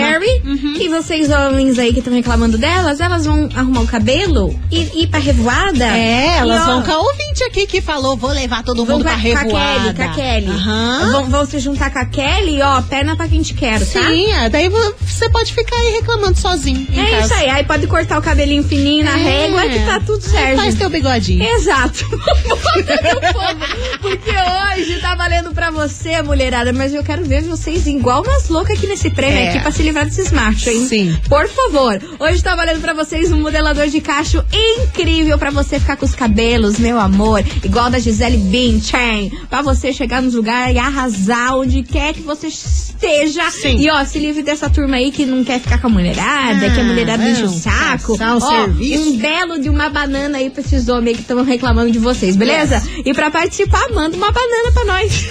Uhum. 0.45 0.75
E 0.79 0.89
vocês 0.89 1.31
homens 1.31 1.79
aí 1.81 1.93
que 1.93 1.99
estão 1.99 2.15
reclamando 2.15 2.57
delas, 2.57 3.01
elas 3.01 3.27
vão 3.27 3.49
arrumar 3.57 3.81
o 3.81 3.87
cabelo 3.89 4.59
e 4.71 5.03
ir 5.03 5.07
pra 5.09 5.19
revoada. 5.19 5.85
É, 5.87 6.39
elas 6.39 6.59
E, 6.59 6.63
ó, 6.63 6.67
vão 6.67 6.83
com 6.83 6.93
a 6.93 6.99
ouvinte 6.99 7.43
aqui 7.45 7.67
que 7.67 7.81
falou, 7.81 8.17
vou 8.17 8.31
levar 8.31 8.63
todo 8.63 8.87
mundo 8.87 9.03
com 9.05 9.11
a, 9.11 9.13
pra 9.13 9.13
com 9.13 9.17
a 9.17 9.21
revoada. 9.21 9.81
Kelly, 9.81 9.95
com 9.97 10.03
a 10.03 10.09
Kelly. 10.15 10.47
Aham. 10.49 11.13
Vão, 11.13 11.25
vão 11.27 11.45
se 11.47 11.59
juntar 11.59 11.91
com 11.93 11.99
a 11.99 12.05
Kelly, 12.05 12.63
ó, 12.63 12.81
perna 12.83 13.17
pra 13.17 13.27
quem 13.27 13.43
te 13.43 13.53
quero, 13.55 13.85
tá? 13.85 14.07
Sim, 14.09 14.33
é, 14.33 14.49
daí 14.49 14.69
vo- 14.69 14.95
você 15.05 15.29
pode 15.29 15.53
ficar 15.53 15.77
aí 15.77 15.93
reclamando 15.93 16.39
sozinho. 16.39 16.87
É 16.97 17.21
isso 17.21 17.35
aí, 17.35 17.49
aí 17.51 17.65
pode 17.65 17.80
cortar 17.87 18.19
o 18.19 18.23
cabelinho 18.23 18.63
fininho 18.65 19.05
na 19.05 19.19
É. 19.19 19.23
régua 19.23 19.63
que 19.69 19.79
tá 19.85 20.01
tudo 20.01 20.23
certo. 20.23 20.57
Faz 20.57 20.75
teu 20.75 20.89
bigodinho. 20.91 21.43
Exato. 21.45 22.05
Porque 24.01 24.31
hoje 24.31 25.01
tá 25.01 25.15
valendo 25.15 25.53
pra 25.53 25.71
você, 25.71 26.23
mulherada, 26.23 26.73
mas 26.73 26.93
eu 26.95 27.03
quero 27.03 27.25
ver 27.25 27.43
vocês 27.43 27.87
igual 27.87 28.23
umas 28.23 28.49
loucas 28.49 28.77
aqui 28.77 28.87
nesse 28.87 29.11
prêmio 29.11 29.39
É. 29.39 29.49
aqui 29.51 29.61
pra 29.61 29.71
se 29.71 29.83
livrar 29.83 30.05
desses 30.05 30.31
machos, 30.33 30.67
hein? 30.67 30.87
Sim. 30.87 31.19
Por 31.29 31.49
favor. 31.49 32.01
Hoje 32.19 32.43
tá 32.43 32.55
valendo 32.57 32.81
pra 32.81 32.93
vocês 32.95 33.31
um 33.33 33.41
modelador 33.41 33.87
de 33.89 34.01
cacho 34.01 34.45
incrível 34.53 35.39
pra 35.39 35.51
você 35.51 35.79
ficar 35.79 35.97
com 35.97 36.05
os 36.05 36.15
cabelos, 36.15 36.79
meu 36.79 36.99
amor, 36.99 37.45
igual 37.65 37.91
da 37.91 37.99
Gisele 37.99 38.37
Bündchen, 38.39 39.31
pra 39.49 39.63
você 39.63 39.93
chegar 39.93 40.23
nos 40.23 40.35
lugares 40.35 40.75
e 40.77 40.79
arrasar 40.79 41.57
onde 41.57 41.83
quer 41.83 42.15
que 42.15 42.21
você 42.23 42.49
esteja. 42.49 43.51
Sim. 43.51 43.77
E 43.79 43.91
ó, 43.91 44.05
se 44.05 44.19
livre 44.19 44.43
dessa 44.43 44.69
turma 44.71 44.97
aí 44.97 45.11
que 45.11 45.25
não 45.27 45.45
quer 45.45 45.61
ficar 45.61 45.79
com 45.81 45.87
a 45.87 45.91
mulherada, 45.91 46.71
que 46.71 46.79
a 46.79 46.83
Ah, 46.83 46.85
mulherada 46.85 47.29
enche 47.29 47.43
o 47.43 47.47
não, 47.47 47.53
saco. 47.71 48.17
Ó, 48.21 48.41
serviço. 48.41 49.03
um 49.03 49.19
belo 49.19 49.59
de 49.61 49.69
uma 49.69 49.89
banana 49.89 50.39
aí 50.39 50.51
pra 50.51 50.61
esses 50.61 50.89
homens 50.89 51.17
que 51.17 51.23
estão 51.23 51.43
reclamando 51.45 51.91
de 51.91 51.99
vocês, 51.99 52.37
beleza? 52.37 52.83
E 53.05 53.13
pra 53.15 53.31
participar, 53.31 53.89
manda 53.93 54.17
uma 54.17 54.31
banana 54.31 54.73
pra 54.73 54.85
nós. 54.85 55.29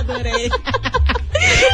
Adorei. 0.00 0.50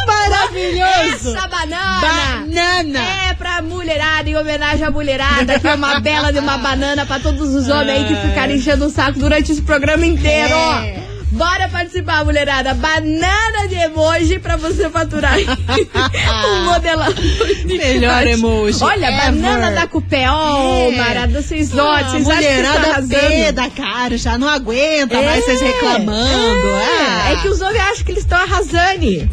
Maravilhoso. 0.06 1.36
Essa 1.36 1.48
banana! 1.48 2.00
Banana. 2.00 3.00
É 3.28 3.34
pra 3.34 3.62
mulherada, 3.62 4.28
em 4.28 4.36
homenagem 4.36 4.86
à 4.86 4.90
mulherada, 4.90 5.58
que 5.58 5.66
é 5.66 5.74
uma 5.74 6.00
bela 6.00 6.32
de 6.32 6.38
uma 6.38 6.58
banana 6.58 7.04
pra 7.04 7.18
todos 7.18 7.54
os 7.54 7.68
homens 7.68 7.90
aí 7.90 8.04
que 8.04 8.28
ficaram 8.28 8.54
enchendo 8.54 8.86
o 8.86 8.90
saco 8.90 9.18
durante 9.18 9.52
esse 9.52 9.62
programa 9.62 10.06
inteiro. 10.06 10.54
É. 10.54 11.05
Bora 11.36 11.68
participar, 11.68 12.24
mulherada. 12.24 12.72
Banana 12.74 13.68
de 13.68 13.74
emoji 13.74 14.38
pra 14.38 14.56
você 14.56 14.88
faturar. 14.88 15.36
um 15.38 16.64
modelador 16.64 17.14
de 17.14 17.76
Melhor 17.76 18.26
emoji 18.26 18.82
Olha, 18.82 19.06
ever. 19.06 19.20
banana 19.32 19.70
da 19.72 19.86
Cupé. 19.86 20.26
Ó, 20.30 20.90
É. 20.90 20.96
Marada, 20.96 21.42
vocês 21.42 21.72
olham, 21.76 21.86
Ah, 21.94 22.04
vocês 22.08 22.26
tá 22.26 22.34
mulherada 22.34 22.86
arrasando. 22.90 23.08
peda, 23.20 23.70
cara, 23.70 24.16
já 24.16 24.38
não 24.38 24.48
aguenta 24.48 25.20
mais 25.22 25.44
vocês 25.44 25.60
reclamando. 25.60 26.66
É, 26.68 27.30
É, 27.30 27.32
é 27.34 27.36
que 27.42 27.48
os 27.48 27.60
homens 27.60 27.82
acham 27.82 28.04
que 28.04 28.12
eles 28.12 28.22
estão 28.22 28.38
arrasando. 28.40 28.76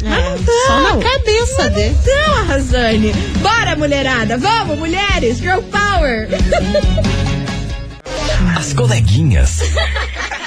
Mas 0.04 0.24
não 0.24 0.34
estão. 0.36 0.66
Só 0.66 0.80
na 0.80 0.96
cabeça 1.10 1.70
dele. 1.70 1.96
Então, 2.02 2.34
arrasane. 2.40 3.12
Bora, 3.40 3.76
mulherada. 3.76 4.36
Vamos, 4.36 4.78
mulheres. 4.78 5.38
Girl 5.38 5.60
power. 5.62 6.28
As 8.58 8.72
coleguinhas. 8.74 9.60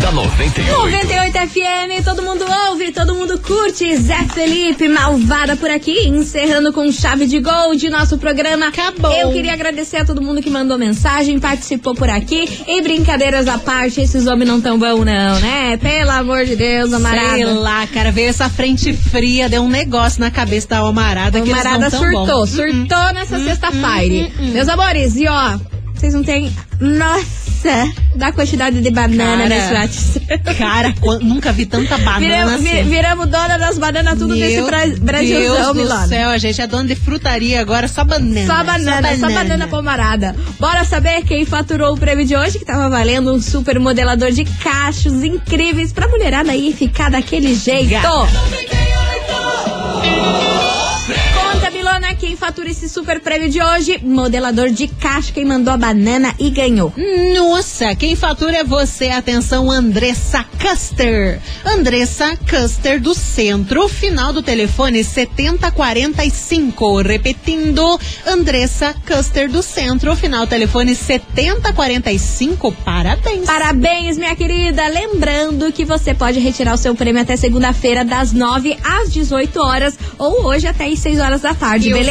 da 0.00 0.10
98. 0.12 0.70
98 0.72 1.38
FM, 1.50 2.04
todo 2.04 2.22
mundo 2.22 2.44
ouve, 2.68 2.90
todo 2.90 3.14
mundo 3.14 3.38
curte. 3.38 3.96
Zé 3.96 4.24
Felipe, 4.34 4.88
malvada 4.88 5.56
por 5.56 5.70
aqui, 5.70 6.08
encerrando 6.08 6.72
com 6.72 6.90
chave 6.90 7.26
de 7.26 7.38
gol 7.40 7.74
de 7.76 7.90
nosso 7.90 8.16
programa. 8.18 8.68
Acabou. 8.68 9.12
Eu 9.12 9.30
queria 9.32 9.52
agradecer 9.52 9.98
a 9.98 10.04
todo 10.04 10.22
mundo 10.22 10.42
que 10.42 10.48
mandou 10.50 10.78
mensagem, 10.78 11.38
participou 11.38 11.94
por 11.94 12.08
aqui. 12.08 12.48
E 12.66 12.80
brincadeiras 12.80 13.46
à 13.46 13.58
parte, 13.58 14.00
esses 14.00 14.26
homens 14.26 14.48
não 14.48 14.60
tão 14.60 14.78
bom 14.78 15.04
não, 15.04 15.40
né? 15.40 15.76
Pelo 15.76 16.10
amor 16.10 16.44
de 16.44 16.56
Deus, 16.56 16.92
amarada. 16.92 17.34
Sei 17.34 17.44
lá, 17.44 17.86
cara, 17.86 18.10
veio 18.10 18.30
essa 18.30 18.48
frente 18.48 18.92
fria, 18.94 19.48
deu 19.48 19.62
um 19.62 19.68
negócio 19.68 20.20
na 20.20 20.30
cabeça 20.30 20.68
da 20.68 20.78
Almarada 20.78 21.38
A 21.38 21.42
que 21.42 21.50
eles 21.50 21.64
Marada 21.64 21.78
não 21.78 21.90
tão 21.90 22.00
surtou, 22.00 22.26
bom. 22.26 22.46
surtou 22.46 23.12
nessa 23.12 23.38
sexta-feira. 23.38 24.30
Meus 24.38 24.68
amores, 24.68 25.16
e 25.16 25.26
ó, 25.28 25.58
vocês 25.94 26.14
não 26.14 26.22
têm. 26.22 26.50
Nossa, 26.80 27.49
da 28.16 28.32
quantidade 28.32 28.80
de 28.80 28.90
banana 28.90 29.48
Cara, 29.48 29.80
nesse. 29.80 30.20
Cara, 30.58 30.94
nunca 31.22 31.52
vi 31.52 31.66
tanta 31.66 31.96
banana 31.98 32.18
Viramos, 32.20 32.54
assim. 32.54 32.64
vi- 32.64 32.82
viramos 32.88 33.26
dona 33.28 33.58
das 33.58 33.78
bananas 33.78 34.18
tudo 34.18 34.34
nesse 34.34 34.56
Meu 34.56 34.66
Bra 34.66 34.78
Brasilzão, 35.00 35.54
Deus 35.54 35.66
do 35.68 35.74
Milano. 35.74 36.08
céu, 36.08 36.30
a 36.30 36.38
gente 36.38 36.60
é 36.60 36.66
dona 36.66 36.84
de 36.88 36.94
frutaria 36.94 37.60
agora, 37.60 37.86
só 37.88 38.04
banana. 38.04 38.46
Só 38.46 38.64
banana, 38.64 39.16
só 39.16 39.30
banana 39.30 39.66
pomarada. 39.68 40.34
Bora 40.58 40.84
saber 40.84 41.22
quem 41.24 41.44
faturou 41.44 41.94
o 41.94 41.98
prêmio 41.98 42.24
de 42.26 42.36
hoje, 42.36 42.58
que 42.58 42.64
tava 42.64 42.88
valendo 42.88 43.32
um 43.34 43.40
super 43.40 43.78
modelador 43.78 44.30
de 44.32 44.44
cachos 44.44 45.22
incríveis 45.24 45.92
pra 45.92 46.08
mulherada 46.08 46.50
aí 46.52 46.72
ficar 46.72 47.10
daquele 47.10 47.54
jeito. 47.54 47.90
Milona, 47.90 48.28
quem 52.20 52.36
fatura 52.36 52.68
esse 52.68 52.86
super 52.86 53.18
prêmio 53.18 53.48
de 53.48 53.62
hoje? 53.62 53.98
Modelador 54.04 54.68
de 54.68 54.86
cacho, 54.86 55.32
quem 55.32 55.42
mandou 55.42 55.72
a 55.72 55.76
banana 55.78 56.34
e 56.38 56.50
ganhou. 56.50 56.92
Nossa, 57.34 57.94
quem 57.94 58.14
fatura 58.14 58.58
é 58.58 58.64
você. 58.64 59.08
Atenção, 59.08 59.70
Andressa 59.70 60.44
Custer. 60.60 61.40
Andressa 61.64 62.36
Custer 62.36 63.00
do 63.00 63.14
Centro, 63.14 63.88
final 63.88 64.34
do 64.34 64.42
telefone 64.42 65.02
7045. 65.02 67.00
Repetindo, 67.00 67.98
Andressa 68.26 68.94
Custer 69.06 69.50
do 69.50 69.62
Centro, 69.62 70.14
final 70.14 70.44
do 70.44 70.50
telefone 70.50 70.94
7045. 70.94 72.70
Parabéns. 72.84 73.46
Parabéns, 73.46 74.18
minha 74.18 74.36
querida. 74.36 74.86
Lembrando 74.88 75.72
que 75.72 75.86
você 75.86 76.12
pode 76.12 76.38
retirar 76.38 76.74
o 76.74 76.76
seu 76.78 76.94
prêmio 76.94 77.22
até 77.22 77.34
segunda-feira, 77.34 78.04
das 78.04 78.34
9 78.34 78.76
às 78.84 79.10
18 79.10 79.58
horas, 79.58 79.98
ou 80.18 80.44
hoje 80.44 80.66
até 80.66 80.86
às 80.86 80.98
6 80.98 81.18
horas 81.18 81.40
da 81.40 81.54
tarde, 81.54 81.86
Wilson. 81.86 81.98
beleza? 81.98 82.09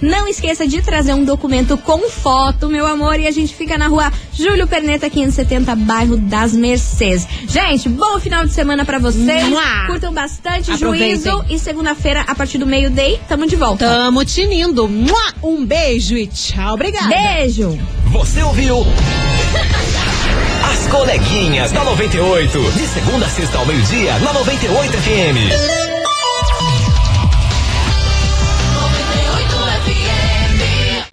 Não 0.00 0.28
esqueça 0.28 0.66
de 0.66 0.82
trazer 0.82 1.14
um 1.14 1.24
documento 1.24 1.76
com 1.78 2.08
foto, 2.08 2.68
meu 2.68 2.86
amor, 2.86 3.18
e 3.18 3.26
a 3.26 3.30
gente 3.30 3.54
fica 3.54 3.76
na 3.78 3.88
rua 3.88 4.12
Júlio 4.32 4.66
Perneta, 4.66 5.08
570, 5.10 5.74
bairro 5.76 6.16
das 6.16 6.52
Mercês. 6.52 7.26
Gente, 7.46 7.88
bom 7.88 8.18
final 8.20 8.44
de 8.46 8.52
semana 8.52 8.84
pra 8.84 8.98
vocês. 8.98 9.48
Mua! 9.48 9.86
Curtam 9.86 10.12
bastante, 10.12 10.70
Aproveitem. 10.70 11.16
juízo. 11.16 11.44
E 11.48 11.58
segunda-feira, 11.58 12.24
a 12.26 12.34
partir 12.34 12.58
do 12.58 12.66
meio-day, 12.66 13.20
tamo 13.28 13.46
de 13.46 13.56
volta. 13.56 13.84
Tamo 13.86 14.24
tinindo. 14.24 14.88
Mua! 14.88 15.34
Um 15.42 15.64
beijo 15.64 16.16
e 16.16 16.26
tchau. 16.26 16.74
Obrigada. 16.74 17.08
Beijo! 17.08 17.78
Você 18.06 18.42
ouviu? 18.42 18.86
As 20.70 20.86
coleguinhas 20.88 21.72
da 21.72 21.84
98. 21.84 22.58
De 22.72 22.86
segunda 22.86 23.26
a 23.26 23.28
sexta 23.28 23.58
ao 23.58 23.66
meio-dia, 23.66 24.18
na 24.18 24.32
98 24.32 24.92
FM. 24.92 25.87